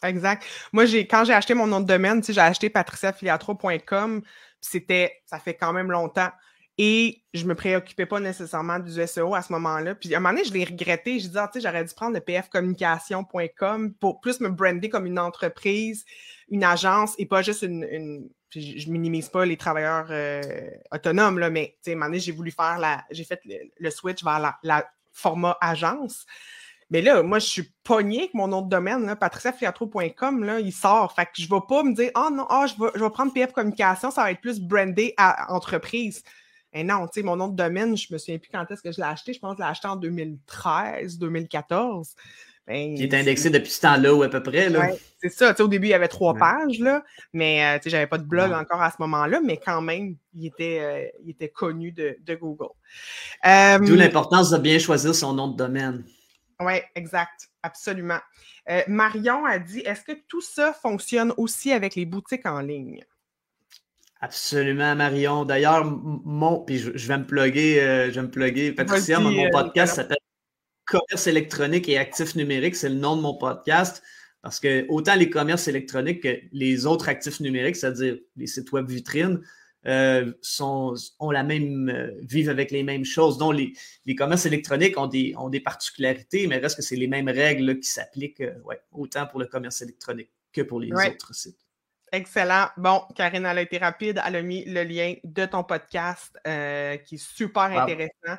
[0.04, 0.44] Exact.
[0.72, 4.22] Moi, j'ai quand j'ai acheté mon nom de domaine, j'ai acheté patriciafiliatro.com,
[4.60, 6.30] c'était, ça fait quand même longtemps.
[6.78, 9.94] Et je me préoccupais pas nécessairement du SEO à ce moment-là.
[9.94, 11.20] Puis à un moment donné, je l'ai regretté.
[11.20, 16.06] Je disais, ah, j'aurais dû prendre le pfcommunication.com pour plus me brander comme une entreprise,
[16.50, 18.30] une agence et pas juste une
[18.60, 20.42] je, minimise pas les travailleurs euh,
[20.92, 23.04] autonomes, là, mais à un moment donné, j'ai voulu faire la.
[23.12, 23.42] J'ai fait
[23.78, 26.26] le, switch vers la, format agence.
[26.92, 31.14] Mais là, moi, je suis pogné avec mon nom de domaine, patriciafiatro.com, là, il sort.
[31.16, 33.10] Fait que je ne vais pas me dire, oh non, oh, je, vais, je vais
[33.10, 36.22] prendre PF Communication, ça va être plus brandé à entreprise.
[36.74, 38.92] Et non, tu sais, mon nom de domaine, je me souviens plus quand est-ce que
[38.92, 39.34] je l'ai acheté.
[39.34, 42.16] Je pense que je l'ai acheté en 2013, 2014.
[42.68, 44.70] Ben, qui est indexé depuis ce temps-là ou à peu près.
[44.70, 45.56] Ouais, c'est ça.
[45.60, 48.52] au début, il y avait trois pages, là, mais euh, je n'avais pas de blog
[48.52, 52.70] encore à ce moment-là, mais quand même, il était, euh, il était connu de, Google.
[53.46, 56.04] Euh, D'où l'importance de bien choisir son nom de domaine.
[56.62, 57.50] Oui, exact.
[57.64, 58.20] Absolument.
[58.88, 63.04] Marion a dit est-ce que tout ça fonctionne aussi avec les boutiques en ligne?
[64.20, 65.46] Absolument, Marion.
[65.46, 67.76] D'ailleurs, mon, puis je, vais me plugger,
[68.10, 70.18] je vais me plugger, Patricia, mon podcast s'appelle
[70.92, 74.04] commerce électronique et actifs numériques, c'est le nom de mon podcast.
[74.42, 78.90] Parce que autant les commerces électroniques que les autres actifs numériques, c'est-à-dire les sites web
[78.90, 79.40] vitrines,
[79.88, 83.40] euh, sont, ont la même, euh, vivent avec les mêmes choses.
[83.40, 83.74] Donc, les,
[84.06, 87.80] les, commerces électroniques ont des, ont des particularités, mais reste que c'est les mêmes règles
[87.80, 91.58] qui s'appliquent euh, ouais, autant pour le commerce électronique que pour les autres sites.
[92.12, 92.68] Excellent.
[92.78, 94.22] Bon, Karine, elle a été rapide.
[94.24, 98.38] Elle a mis le lien de ton podcast qui est super intéressant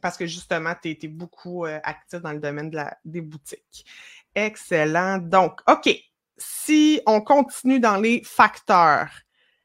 [0.00, 3.84] parce que justement, tu étais beaucoup actif dans le domaine de la, des boutiques.
[4.34, 5.18] Excellent.
[5.18, 5.94] Donc, OK.
[6.38, 9.10] Si on continue dans les facteurs,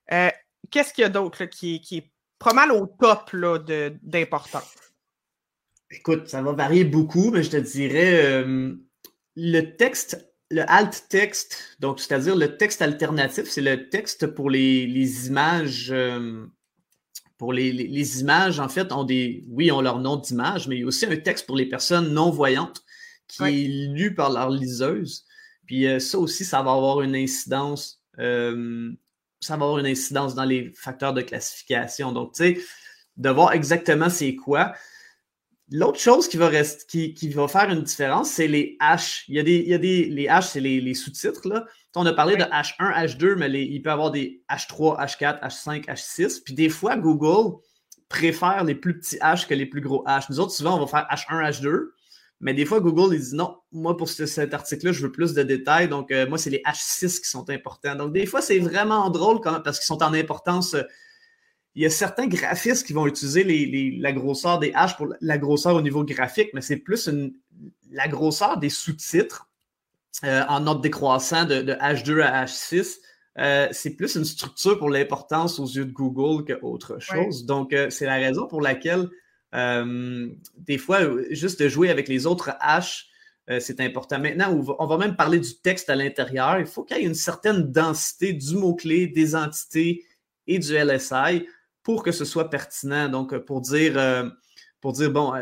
[0.09, 3.35] qu'est-ce qu'il y a d'autre qui, qui, est pas mal au top
[4.03, 4.75] d'importance?
[5.89, 8.43] Écoute, ça va varier beaucoup, mais je te dirais
[9.35, 14.87] le texte le alt texte, donc c'est-à-dire le texte alternatif, c'est le texte pour les,
[14.87, 15.93] les images
[17.37, 20.79] pour les, les, images, en fait, ont des, oui, ont leur nom d'image, mais il
[20.79, 22.83] y a aussi un texte pour les personnes non-voyantes
[23.27, 25.25] qui est lu par leur liseuse.
[25.65, 28.01] Puis euh, ça aussi, ça va avoir une incidence.
[29.39, 32.11] Ça va avoir une incidence dans les facteurs de classification.
[32.11, 32.61] Donc, tu sais,
[33.17, 34.73] de voir exactement c'est quoi.
[35.69, 39.25] L'autre chose qui va, rester, qui, qui, va faire une différence, c'est les H.
[39.27, 41.47] Il y a des, il y a des les H, c'est les, les sous-titres.
[41.47, 41.65] Là.
[41.95, 45.85] On a parlé de H1, H2, mais il peut y avoir des H3, H4, H5,
[45.87, 46.43] H6.
[46.43, 47.57] Puis des fois, Google
[48.07, 50.25] préfère les plus petits H que les plus gros H.
[50.29, 51.87] Nous autres, souvent, on va faire H1, H2.
[52.39, 55.43] Mais des fois, Google, il dit non, moi, pour cet article-là, je veux plus de
[55.43, 55.87] détails.
[55.87, 57.95] Donc, euh, moi, c'est les H6 qui sont importants.
[57.95, 60.75] Donc, des fois, c'est vraiment drôle quand parce qu'ils sont en importance.
[60.75, 60.83] Euh,
[61.77, 63.43] il y a certains graphistes qui vont utiliser
[63.99, 67.07] la grosseur des H pour la grosseur au niveau graphique, mais c'est plus
[67.91, 69.47] la grosseur des sous-titres
[70.23, 72.97] euh, en ordre décroissant de, H2 à H6.
[73.37, 77.45] Euh, c'est plus une structure pour l'importance aux yeux de Google qu'autre chose.
[77.45, 79.07] Donc, euh, c'est la raison pour laquelle,
[79.53, 80.99] des fois,
[81.31, 83.05] juste de jouer avec les autres H,
[83.59, 84.19] c'est important.
[84.19, 86.59] Maintenant, on va, même parler du texte à l'intérieur.
[86.59, 90.05] Il faut qu'il y ait une certaine densité du mot-clé, des entités
[90.47, 91.47] et du LSI
[91.81, 93.07] pour que ce soit pertinent.
[93.07, 93.97] Donc, pour dire
[94.81, 95.41] pour dire, bon, euh,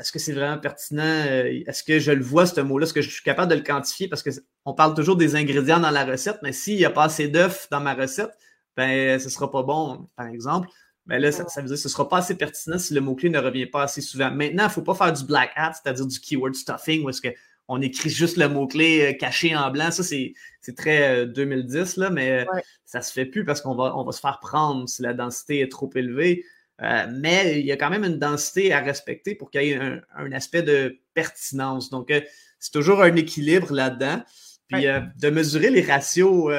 [0.00, 1.02] est-ce que c'est vraiment pertinent?
[1.02, 2.84] Euh, est-ce que je le vois, ce mot-là?
[2.84, 4.08] Est-ce que je suis capable de le quantifier?
[4.08, 7.28] Parce qu'on parle toujours des ingrédients dans la recette, mais s'il n'y a pas assez
[7.28, 8.30] d'œufs dans ma recette,
[8.76, 10.68] ben, ce ne sera pas bon, par exemple.
[11.06, 13.30] Mais là, ça, veut dire que ce ne sera pas assez pertinent si le mot-clé
[13.30, 14.30] ne revient pas assez souvent.
[14.30, 17.22] Maintenant, il ne faut pas faire du black hat, c'est-à-dire du keyword stuffing, où est-ce
[17.22, 19.92] qu'on écrit juste le mot-clé euh, caché en blanc.
[19.92, 20.34] Ça, c'est
[20.76, 22.44] très 2010, là, mais
[22.84, 25.14] ça ne se fait plus parce qu'on va, on va se faire prendre si la
[25.14, 26.44] densité est trop élevée.
[26.80, 30.32] mais il y a quand même une densité à respecter pour qu'il y ait un,
[30.32, 31.88] aspect de pertinence.
[31.88, 32.12] Donc,
[32.58, 34.22] c'est toujours un équilibre là-dedans.
[34.66, 36.52] Puis de mesurer les ratios,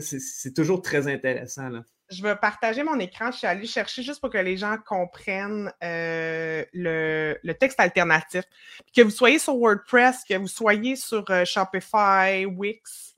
[0.00, 1.68] c'est toujours très intéressant.
[1.68, 3.30] Là je vais partager mon écran.
[3.30, 8.44] Je suis allée chercher juste pour que les gens comprennent euh, le, texte alternatif.
[8.94, 13.16] que vous soyez sur WordPress, que vous soyez sur euh, Shopify, Wix,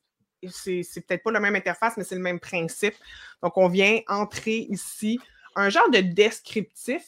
[0.48, 2.94] c'est, c'est peut-être pas la même interface, mais c'est le même principe.
[3.42, 5.18] Donc, on vient entrer ici
[5.56, 7.02] un genre de descriptif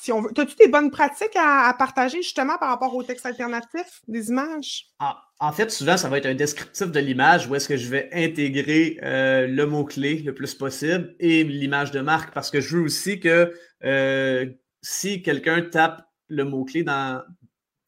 [0.00, 0.30] si on veut.
[0.36, 4.86] As-tu des bonnes pratiques à, partager justement par rapport au texte alternatif des images?
[5.00, 7.88] Ah, en fait, souvent, ça va être un descriptif de l'image où est-ce que je
[7.88, 12.76] vais intégrer euh, le mot-clé le plus possible et l'image de marque parce que je
[12.76, 13.52] veux aussi que
[13.84, 14.46] euh,
[14.82, 17.22] si quelqu'un tape le mot-clé dans,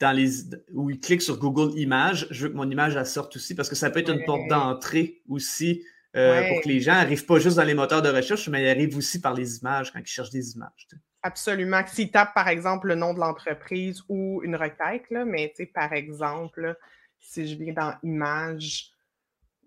[0.01, 0.45] dans les
[0.75, 3.69] ou il clique sur Google Images, je veux que mon image elle sorte aussi parce
[3.69, 5.83] que ça peut être une porte d'entrée aussi
[6.17, 8.69] euh, pour que les gens n'arrivent pas juste dans les moteurs de recherche, mais ils
[8.69, 10.89] arrivent aussi par les images quand ils cherchent des images.
[11.23, 11.83] Absolument.
[11.87, 16.77] S'ils tapent, par exemple, le nom de l'entreprise ou une requête, là, mais par exemple,
[17.19, 18.93] si je viens dans Images,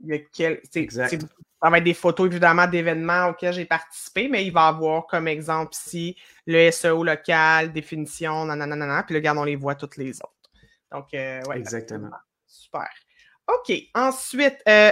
[0.01, 0.61] il y a quel.
[1.63, 5.29] Ça va être des photos, évidemment, d'événements auxquels j'ai participé, mais il va avoir comme
[5.29, 10.17] exemple ici le SEO local, définition, nanana, puis là, regarde, on les voit toutes les
[10.17, 10.51] autres.
[10.91, 11.57] Donc, euh, ouais.
[11.57, 12.09] Exactement.
[12.45, 12.89] Super.
[13.47, 13.73] OK.
[13.95, 14.91] Ensuite, euh,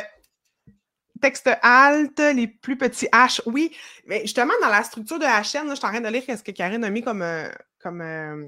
[1.22, 3.76] texte alt, les plus petits H, oui.
[4.06, 6.52] Mais justement, dans la structure de HN, je suis en train de lire ce que
[6.52, 7.50] Karine a mis comme, euh,
[7.80, 8.48] comme euh,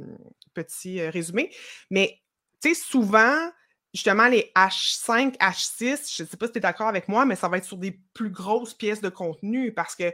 [0.53, 1.51] petit euh, résumé.
[1.89, 2.19] Mais,
[2.61, 3.49] tu sais, souvent,
[3.93, 7.35] justement, les H5, H6, je ne sais pas si tu es d'accord avec moi, mais
[7.35, 10.11] ça va être sur des plus grosses pièces de contenu parce que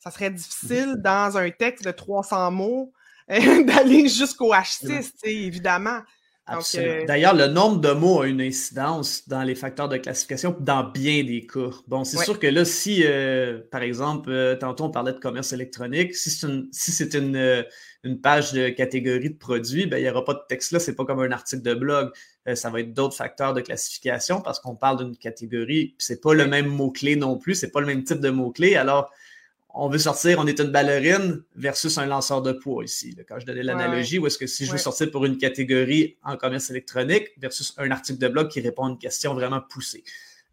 [0.00, 2.92] ça serait difficile dans un texte de 300 mots
[3.28, 6.00] d'aller jusqu'au H6, évidemment.
[6.50, 10.82] Euh, D'ailleurs, le nombre de mots a une incidence dans les facteurs de classification dans
[10.82, 11.70] bien des cas.
[11.86, 15.52] Bon, c'est sûr que là, si, euh, par exemple, euh, tantôt on parlait de commerce
[15.52, 17.64] électronique, si c'est une,
[18.02, 20.96] une, page de catégorie de produits, ben, il n'y aura pas de texte là, c'est
[20.96, 22.10] pas comme un article de blog.
[22.54, 26.46] ça va être d'autres facteurs de classification parce qu'on parle d'une catégorie, c'est pas le
[26.46, 28.74] même mot-clé non plus, c'est pas le même type de mot-clé.
[28.74, 29.12] Alors,
[29.74, 33.16] on veut sortir, on est une ballerine versus un lanceur de poids ici.
[33.26, 36.36] Quand je donnais l'analogie, où est-ce que si je veux sortir pour une catégorie en
[36.36, 40.04] commerce électronique versus un article de blog qui répond à une question vraiment poussée.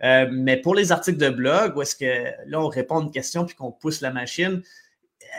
[0.04, 3.12] Euh, mais pour les articles de blog, où est-ce que là, on répond à une
[3.12, 4.62] question puis qu'on pousse la machine,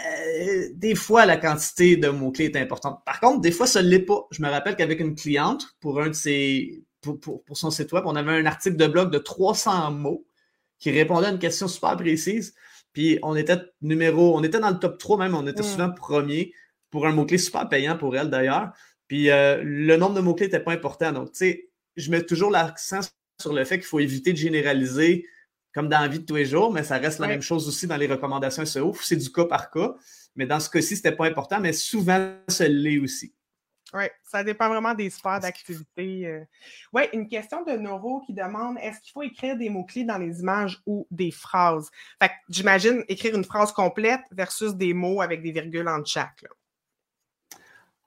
[0.07, 3.03] euh, des fois, la quantité de mots-clés est importante.
[3.05, 4.27] Par contre, des fois, ça ne l'est pas.
[4.31, 8.05] Je me rappelle qu'avec une cliente, pour un de ses, pour, pour, son site web,
[8.07, 10.27] on avait un article de blog de 300 mots
[10.79, 12.55] qui répondait à une question super précise.
[12.93, 15.67] Puis on était numéro, on était dans le top 3 même, on était mm.
[15.67, 16.53] souvent premier
[16.91, 18.73] pour un mot-clé super payant pour elle d'ailleurs.
[19.09, 21.13] Puis euh, le nombre de mots-clés n'était pas important.
[21.13, 23.01] Donc, tu sais, je mets toujours l'accent
[23.41, 25.27] sur le fait qu'il faut éviter de généraliser
[25.73, 27.87] comme dans la vie de tous les jours, mais ça reste la même chose aussi
[27.87, 28.95] dans les recommandations SEO.
[29.03, 29.95] C'est du cas par cas.
[30.37, 33.33] Mais dans ce cas-ci, ce n'était pas important, mais souvent, ça l'est aussi.
[33.95, 36.27] Oui, ça dépend vraiment des sphères d'activité.
[36.27, 36.45] Euh.
[36.93, 40.41] Oui, une question de Noro qui demande est-ce qu'il faut écrire des mots-clés dans les
[40.41, 41.91] images ou des phrases?
[42.23, 46.45] Fait j'imagine écrire une phrase complète versus des mots avec des virgules en chaque.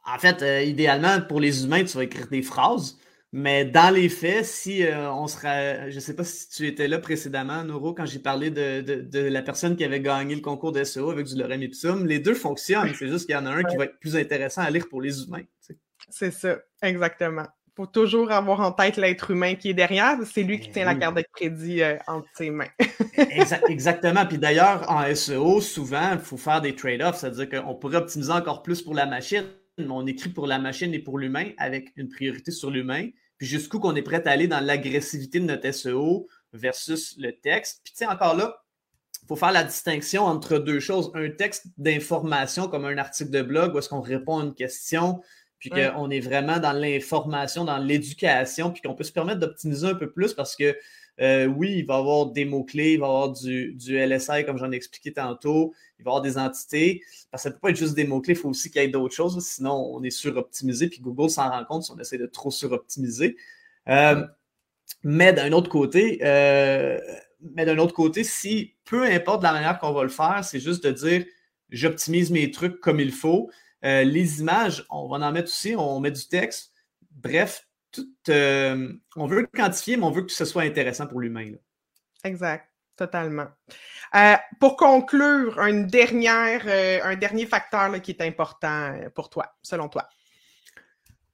[0.05, 2.97] En fait, euh, idéalement, pour les humains, tu vas écrire des phrases.
[3.35, 5.89] Mais dans les faits, si euh, on sera.
[5.89, 9.41] Je ne sais pas si tu étais là précédemment, Noro, quand j'ai parlé de, la
[9.41, 12.05] personne qui avait gagné le concours d'SEO avec du lorem ipsum.
[12.05, 12.93] Les deux fonctionnent.
[12.93, 15.01] C'est juste qu'il y en a un qui va être plus intéressant à lire pour
[15.01, 15.41] les humains.
[16.09, 17.47] C'est ça, exactement.
[17.69, 20.15] Il faut toujours avoir en tête l'être humain qui est derrière.
[20.31, 22.69] C'est lui qui tient la carte de crédit euh, entre ses mains.
[23.67, 24.27] exactement.
[24.27, 27.17] Puis d'ailleurs, en SEO, souvent, il faut faire des trade-offs.
[27.17, 29.45] C'est-à-dire qu'on pourrait optimiser encore plus pour la machine,
[29.79, 33.09] mais on écrit pour la machine et pour l'humain avec une priorité sur l'humain
[33.43, 37.81] puis jusqu'où qu'on est prêt à aller dans l'agressivité de notre SEO versus le texte.
[37.83, 38.63] Puis tu sais, encore là,
[39.21, 41.11] il faut faire la distinction entre deux choses.
[41.13, 45.21] Un texte d'information comme un article de blog où est-ce qu'on répond à une question,
[45.59, 49.95] puis qu'on est vraiment dans l'information, dans l'éducation, puis qu'on peut se permettre d'optimiser un
[49.95, 50.77] peu plus parce que
[51.19, 54.45] euh, oui, il va y avoir des mots-clés, il va y avoir du, du LSI,
[54.45, 55.73] comme j'en ai expliqué tantôt,
[56.03, 57.01] il va y avoir des entités.
[57.31, 58.85] Parce que ça ne peut pas être juste des mots-clés, il faut aussi qu'il y
[58.85, 62.17] ait d'autres choses, sinon on est suroptimisé, puis Google s'en rend compte si on essaie
[62.17, 63.37] de trop suroptimiser.
[63.89, 64.25] Euh,
[65.03, 66.99] mais d'un autre côté, euh,
[67.55, 70.83] mais d'un autre côté, si peu importe la manière qu'on va le faire, c'est juste
[70.85, 71.25] de dire
[71.69, 73.49] j'optimise mes trucs comme il faut.
[73.81, 76.71] les images, on va en mettre aussi, on met du texte.
[77.11, 77.67] Bref,
[78.29, 81.51] euh, on veut quantifier, mais on veut que ce soit intéressant pour l'humain.
[82.23, 83.47] Exact, totalement.
[84.15, 89.89] Euh, pour conclure, une dernière, euh, un dernier facteur qui est important pour toi, selon
[89.89, 90.07] toi.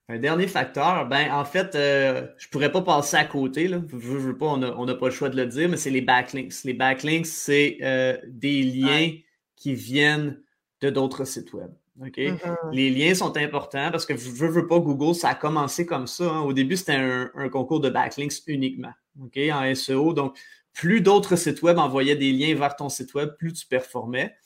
[0.08, 3.68] Un dernier facteur, ben en fait, je pourrais pas passer à côté.
[3.68, 3.80] Là.
[3.86, 6.64] veux pas, on n'a pas le choix de le dire, mais c'est les backlinks.
[6.64, 7.78] Les backlinks, c'est
[8.26, 9.12] des liens
[9.56, 10.42] qui viennent
[10.82, 11.70] de d'autres sites web.
[12.00, 12.72] Mm-hmm.
[12.72, 16.32] Les liens sont importants parce que je veux, pas Google, ça a commencé comme ça.
[16.32, 16.42] Hein.
[16.42, 19.38] Au début, c'était un, concours de backlinks uniquement, OK?
[19.52, 20.14] En SEO.
[20.14, 20.38] Donc,
[20.80, 24.38] plus d'autres sites web envoyaient des liens vers ton site web, plus tu performais.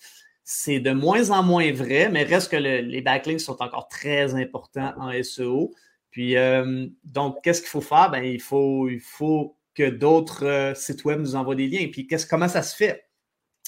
[0.44, 4.96] C'est de moins en moins vrai, mais reste que les backlinks sont encore très importants
[4.98, 5.76] en SEO.
[6.10, 8.10] Puis, euh, donc, qu'est-ce qu'il faut faire?
[8.10, 11.88] Ben, il faut, il faut que d'autres euh, sites web nous envoient des liens.
[11.92, 13.06] Puis, comment ça se fait?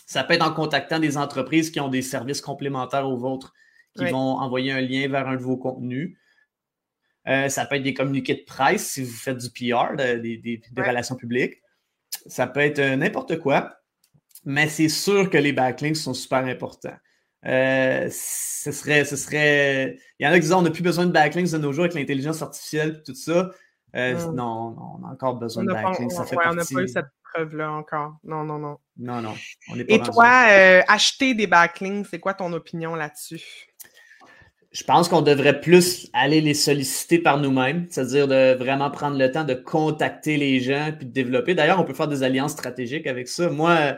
[0.07, 3.53] Ça peut être en contactant des entreprises qui ont des services complémentaires aux vôtres,
[3.95, 6.17] qui vont envoyer un lien vers un de vos contenus.
[7.27, 11.15] Euh, ça peut être des communiqués de presse si vous faites du PR, des relations
[11.15, 11.61] publiques.
[12.25, 13.77] Ça peut être n'importe quoi,
[14.45, 16.95] mais c'est sûr que les backlinks sont super importants.
[17.45, 19.97] Euh, ce serait, ce serait.
[20.19, 21.83] Il y en a qui disent on n'a plus besoin de backlinks de nos jours
[21.83, 23.51] avec l'intelligence artificielle et tout ça.
[23.95, 24.35] Euh, hmm.
[24.35, 26.11] non, on a encore besoin de backlinks.
[26.11, 28.15] ça fait On n'a pas eu cette preuve-là encore.
[28.23, 28.77] Non, non, non.
[28.97, 29.35] Non, non.
[29.87, 33.43] et toi, euh, acheter des backlinks, c'est quoi ton opinion là-dessus?
[34.75, 39.31] Je pense qu'on devrait plus aller les solliciter par nous-mêmes, c'est-à-dire de vraiment prendre le
[39.31, 41.55] temps de contacter les gens puis de développer.
[41.55, 43.49] D'ailleurs, on peut faire des alliances stratégiques avec ça.
[43.49, 43.95] Moi,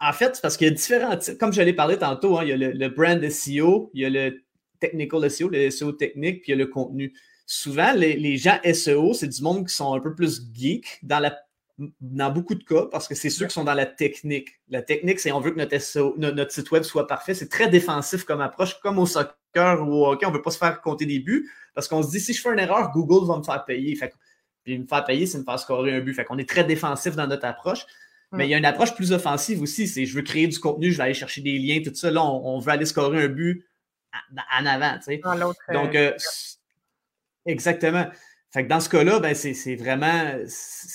[0.00, 1.36] en fait, parce qu'il y a différents types.
[1.36, 4.08] Comme je l'ai parlé tantôt, hein, il y a le, brand SEO, il y a
[4.08, 4.42] le
[4.80, 7.12] technical SEO, le SEO technique, puis il y a le contenu.
[7.44, 11.38] Souvent, les, gens SEO, c'est du monde qui sont un peu plus geek dans, la,
[12.00, 14.48] dans beaucoup de cas, parce que c'est ceux qui sont dans la technique.
[14.70, 17.34] La technique, c'est on veut que notre, SEO, notre, site web soit parfait.
[17.34, 20.26] C'est très défensif comme approche, comme au soccer ou au hockey.
[20.26, 22.40] On ne veut pas se faire compter des buts, parce qu'on se dit, si je
[22.40, 23.94] fais une erreur, Google va me faire payer.
[23.96, 24.12] Fait,
[24.64, 26.14] puis me faire payer, c'est me faire scorer un but.
[26.14, 27.86] Fait qu'on est très défensif dans notre approche.
[28.32, 29.88] Mais il y a une approche plus offensive aussi.
[29.88, 32.10] C'est je veux créer du contenu, je vais aller chercher des liens, tout ça.
[32.10, 33.66] Là, on, veut aller scorer un but
[34.56, 34.96] en avant.
[34.98, 35.20] Tu sais.
[35.72, 36.12] Donc, euh,
[37.44, 38.06] exactement.
[38.52, 40.36] Fait que dans ce cas-là, ben, c'est vraiment,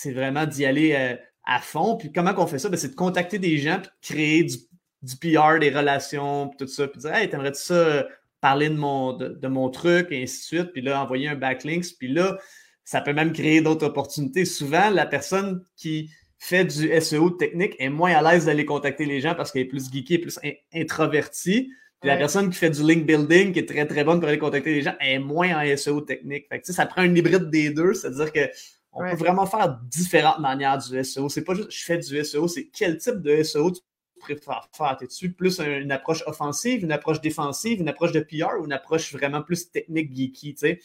[0.06, 1.98] vraiment d'y aller euh, à fond.
[1.98, 2.70] Puis comment qu'on fait ça?
[2.70, 4.58] Ben, c'est de contacter des gens, puis de créer du,
[5.02, 6.88] du PR, des relations, puis tout ça.
[6.88, 8.04] Puis dire Hey, t'aimerais-tu ça euh,
[8.46, 10.72] parler de mon, de, mon truc, et ainsi de suite.
[10.72, 11.98] Puis là, envoyer un backlinks.
[11.98, 12.38] Puis là,
[12.84, 14.46] ça peut même créer d'autres opportunités.
[14.46, 19.20] Souvent, la personne qui fait du SEO technique est moins à l'aise d'aller contacter les
[19.20, 20.38] gens parce qu'elle est plus geeky, plus
[20.72, 21.72] introvertie.
[22.02, 24.38] Puis la personne qui fait du link building, qui est très très bonne pour aller
[24.38, 26.46] contacter les gens, est moins en SEO technique.
[26.48, 28.48] Fait que, ça prend une hybride des deux, c'est-à-dire que
[28.92, 31.30] on peut vraiment faire différentes manières du SEO.
[31.30, 33.82] C'est pas juste je fais du SEO, c'est quel type de SEO tu
[34.20, 34.98] préfères faire.
[34.98, 39.14] T'es-tu plus une approche offensive, une approche défensive, une approche de PR ou une approche
[39.14, 40.80] vraiment plus technique geeky, tu sais?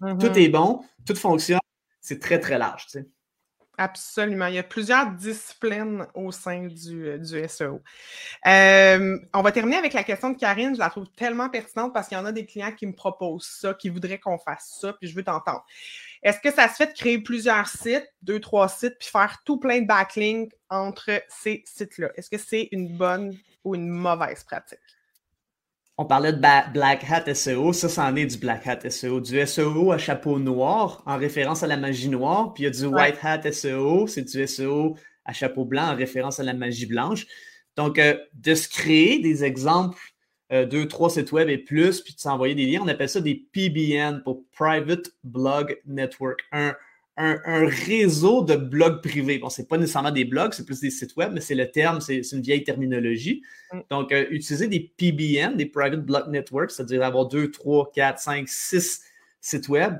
[0.00, 0.42] Tout mm-hmm.
[0.42, 1.60] est bon, tout fonctionne,
[2.00, 3.06] c'est très très large, tu sais.
[3.78, 4.46] Absolument.
[4.46, 7.82] Il y a plusieurs disciplines au sein du, euh, du SEO.
[8.46, 10.74] Euh, on va terminer avec la question de Karine.
[10.74, 13.46] Je la trouve tellement pertinente parce qu'il y en a des clients qui me proposent
[13.46, 15.64] ça, qui voudraient qu'on fasse ça, puis je veux t'entendre.
[16.22, 19.58] Est-ce que ça se fait de créer plusieurs sites, deux, trois sites, puis faire tout
[19.58, 22.10] plein de backlinks entre ces sites-là?
[22.16, 24.78] Est-ce que c'est une bonne ou une mauvaise pratique?
[25.98, 29.20] On parlait de Black Hat SEO, ça, c'en est du Black Hat SEO.
[29.20, 32.70] Du SEO à chapeau noir, en référence à la magie noire, puis il y a
[32.70, 36.84] du White Hat SEO, c'est du SEO à chapeau blanc, en référence à la magie
[36.84, 37.26] blanche.
[37.76, 39.98] Donc, euh, de se créer des exemples,
[40.52, 43.20] euh, deux, trois sites web et plus, puis de s'envoyer des liens, on appelle ça
[43.20, 46.44] des PBN pour Private Blog Network.
[46.52, 46.74] Un,
[47.16, 49.38] un, réseau de blogs privés.
[49.38, 52.00] Bon, c'est pas nécessairement des blogs, c'est plus des sites web, mais c'est le terme,
[52.00, 53.42] c'est une vieille terminologie.
[53.72, 53.80] Mm.
[53.90, 58.48] Donc, euh, utiliser des PBN, des Private Blog Networks, c'est-à-dire avoir 2, 3, 4, 5,
[58.48, 59.02] 6
[59.40, 59.98] sites web,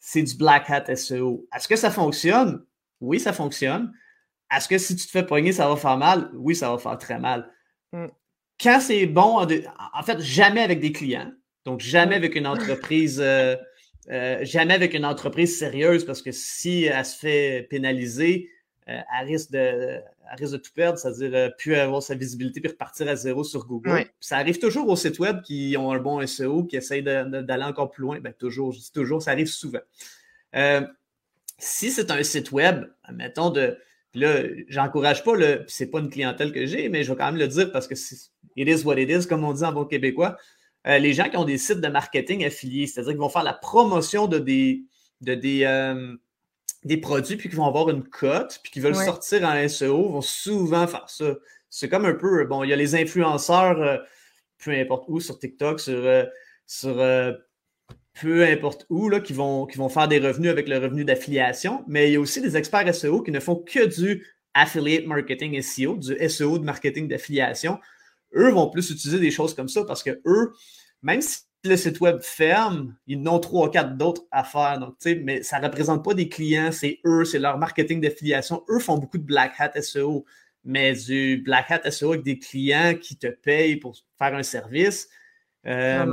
[0.00, 1.46] c'est du Black Hat SEO.
[1.54, 2.64] Est-ce que ça fonctionne?
[3.00, 3.92] Oui, ça fonctionne.
[4.54, 6.30] Est-ce que si tu te fais pogner, ça va faire mal?
[6.34, 7.50] Oui, ça va faire très mal.
[8.60, 11.32] Quand c'est bon, en fait, jamais avec des clients.
[11.64, 13.20] Donc, jamais avec une entreprise.
[13.20, 13.56] Euh,
[14.10, 18.50] euh, jamais avec une entreprise sérieuse parce que si elle se fait pénaliser,
[18.90, 19.98] euh, elle, risque de,
[20.36, 24.04] risque de tout perdre, c'est-à-dire plus avoir sa visibilité puis repartir à zéro sur Google.
[24.20, 27.90] Ça arrive toujours aux sites web qui ont un bon SEO, qui essayent d'aller encore
[27.90, 28.20] plus loin.
[28.20, 29.80] Ben, toujours, je dis toujours, ça arrive souvent.
[31.58, 33.78] si c'est un site web, mettons de.
[34.12, 35.64] Là, j'encourage pas le.
[35.66, 37.94] C'est pas une clientèle que j'ai, mais je vais quand même le dire parce que
[38.56, 40.36] it is what it is, comme on dit en bon québécois.
[40.86, 43.54] Euh, les gens qui ont des sites de marketing affiliés, c'est-à-dire qu'ils vont faire la
[43.54, 44.82] promotion de des,
[45.22, 46.14] de des, euh,
[46.84, 50.20] des produits, puis qu'ils vont avoir une cote, puis qu'ils veulent sortir en SEO, vont
[50.20, 51.34] souvent faire ça.
[51.70, 53.96] C'est comme un peu, bon, il y a les influenceurs, euh,
[54.62, 56.24] peu importe où, sur TikTok, sur,
[56.66, 56.96] sur
[58.20, 61.84] peu importe où, là, qui, vont, qui vont faire des revenus avec le revenu d'affiliation,
[61.88, 64.24] mais il y a aussi des experts SEO qui ne font que du
[64.54, 67.78] affiliate marketing SEO, du SEO de marketing d'affiliation.
[68.34, 70.52] Eux vont plus utiliser des choses comme ça parce que eux,
[71.02, 74.78] même si le site web ferme, ils n'ont trois ou quatre d'autres à faire.
[74.78, 78.64] Donc, mais ça ne représente pas des clients, c'est eux, c'est leur marketing d'affiliation.
[78.68, 80.24] Eux font beaucoup de Black Hat SEO,
[80.64, 85.08] mais du Black Hat SEO avec des clients qui te payent pour faire un service,
[85.66, 86.04] Euh,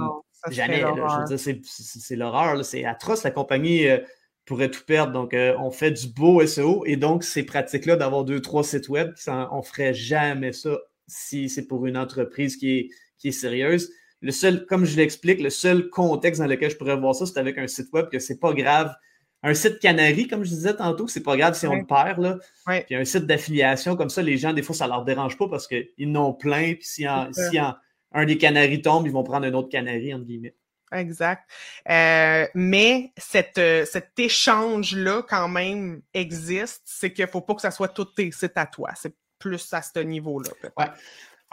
[0.50, 2.64] jamais, je veux dire, c'est l'horreur.
[2.64, 3.24] C'est atroce.
[3.24, 4.00] La compagnie euh,
[4.46, 5.12] pourrait tout perdre.
[5.12, 8.88] Donc, euh, on fait du beau SEO et donc ces pratiques-là d'avoir deux, trois sites
[8.88, 10.78] web, on ferait jamais ça
[11.12, 13.92] si c'est pour une entreprise qui est, qui est sérieuse.
[14.22, 17.40] Le seul, comme je l'explique, le seul contexte dans lequel je pourrais voir ça, c'est
[17.40, 18.96] avec un site web que c'est pas grave.
[19.44, 22.20] Un site canari, comme je disais tantôt, c'est pas grave si on le perd.
[22.20, 22.38] Là.
[22.86, 25.68] Puis un site d'affiliation comme ça, les gens, des fois, ça leur dérange pas parce
[25.68, 26.76] qu'ils n'ont plein.
[26.76, 30.56] Puis si, un des canaris tombe, ils vont prendre un autre canari, entre guillemets.
[30.92, 31.50] Exact.
[31.90, 36.82] Euh, mais cette, euh, cet échange-là, quand même, existe.
[36.86, 38.92] C'est qu'il ne faut pas que ça soit tous tes sites à toi.
[38.96, 40.50] C'est plus à ce niveau-là.
[40.78, 40.86] Ouais.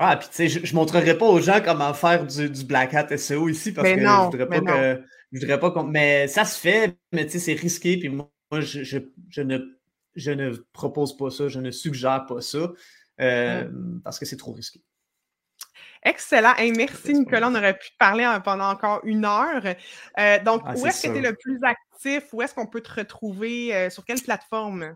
[0.00, 2.94] Ah, puis tu sais, je, ne montrerai pas aux gens comment faire du, du Black
[2.94, 5.02] Hat SEO ici parce que je voudrais pas que.
[5.32, 7.98] Je voudrais pas Mais ça se fait, mais tu sais, c'est risqué.
[7.98, 9.58] Puis moi, je, je, je, ne,
[10.14, 12.70] je ne propose pas ça, je ne suggère pas ça
[13.20, 13.68] euh,
[14.04, 14.82] parce que c'est trop risqué.
[16.02, 16.54] Excellent.
[16.76, 17.48] merci, Nicolas.
[17.48, 19.62] On aurait pu te parler pendant encore une heure.
[20.18, 22.32] Euh, donc, ah, où est-ce que tu es le plus actif?
[22.32, 23.74] Où est-ce qu'on peut te retrouver?
[23.74, 24.94] Euh, sur quelle plateforme?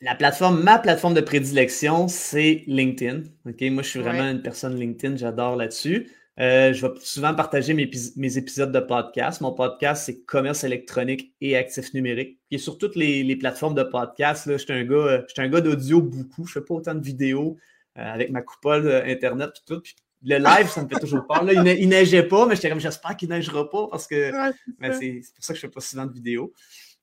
[0.00, 3.22] La plateforme, ma plateforme de prédilection, c'est LinkedIn.
[3.46, 6.10] Ok, Moi, je suis vraiment une personne LinkedIn, j'adore là-dessus.
[6.40, 9.40] Euh, je vais souvent partager mes, épisodes de podcast.
[9.40, 12.40] Mon podcast, c'est commerce électronique et actifs numériques.
[12.50, 16.44] Et sur toutes les, plateformes de podcast, je suis un gars, un gars d'audio beaucoup.
[16.46, 17.56] Je fais pas autant de vidéos.
[17.96, 19.80] Euh, avec ma coupole euh, Internet et tout.
[20.24, 21.44] le live, ça me fait toujours peur.
[21.44, 24.32] Là, il, neigeait pas, mais j'étais comme j'espère qu'il neigera pas parce que
[24.80, 26.52] c'est pour ça que je fais pas souvent de vidéos.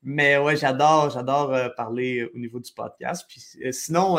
[0.03, 3.25] Mais ouais, j'adore, j'adore euh, parler au niveau du podcast.
[3.27, 3.41] Puis
[3.71, 4.15] sinon,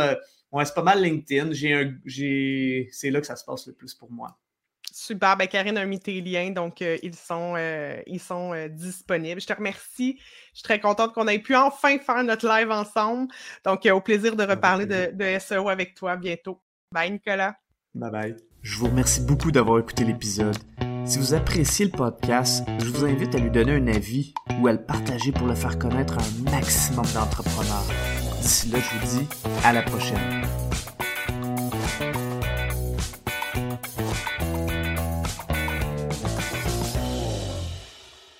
[0.52, 1.52] ouais, c'est pas mal LinkedIn.
[1.52, 4.38] J'ai un, j'ai, c'est là que ça se passe le plus pour moi.
[4.92, 5.36] Super.
[5.36, 7.56] Ben, Karine a mis tes liens, donc ils sont,
[8.06, 9.40] ils sont disponibles.
[9.40, 10.18] Je te remercie.
[10.52, 13.32] Je suis très contente qu'on ait pu enfin faire notre live ensemble.
[13.64, 16.60] Donc, au plaisir de reparler de, de, SEO avec toi bientôt.
[16.92, 17.56] Bye, Nicolas.
[17.94, 18.51] Bye bye.
[18.62, 20.56] Je vous remercie beaucoup d'avoir écouté l'épisode.
[21.04, 24.72] Si vous appréciez le podcast, je vous invite à lui donner un avis ou à
[24.72, 27.84] le partager pour le faire connaître à un maximum d'entrepreneurs.
[28.40, 29.28] D'ici là, je vous dis
[29.64, 30.42] à la prochaine.